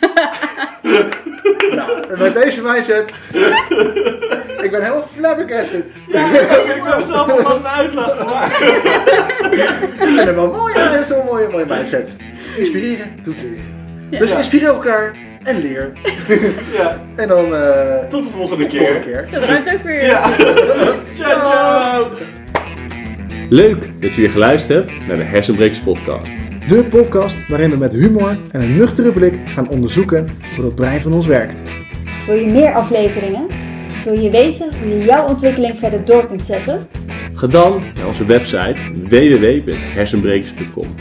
[1.70, 3.12] Nou, en met deze mindset.
[4.64, 5.84] ik ben helemaal flabbergasted.
[6.08, 6.14] ik
[6.82, 8.66] heb zelf een uitleg maken.
[8.76, 12.10] Ik vind hem wel mooi, ja, zo'n mooie, mooie mindset.
[12.56, 13.64] Inspireren doet leren.
[14.10, 14.36] Dus Ja.
[14.36, 15.92] inspireer elkaar en leer.
[16.72, 19.22] Ja, En dan eh tot de volgende tot de volgende keer.
[19.24, 19.40] keer.
[19.40, 20.04] Dat ruikt ook weer.
[20.04, 20.30] Ja.
[21.14, 22.10] ciao, ciao.
[23.50, 26.30] Leuk dat je weer geluisterd hebt naar de Hersenbrekers podcast.
[26.68, 31.00] De podcast waarin we met humor en een nuchtere blik gaan onderzoeken hoe het brein
[31.00, 31.62] van ons werkt.
[32.26, 33.46] Wil je meer afleveringen?
[34.04, 36.86] Wil je weten hoe je jouw ontwikkeling verder door kunt zetten?
[37.34, 38.76] Ga dan naar onze website
[39.08, 40.94] www.hersenbrekers.com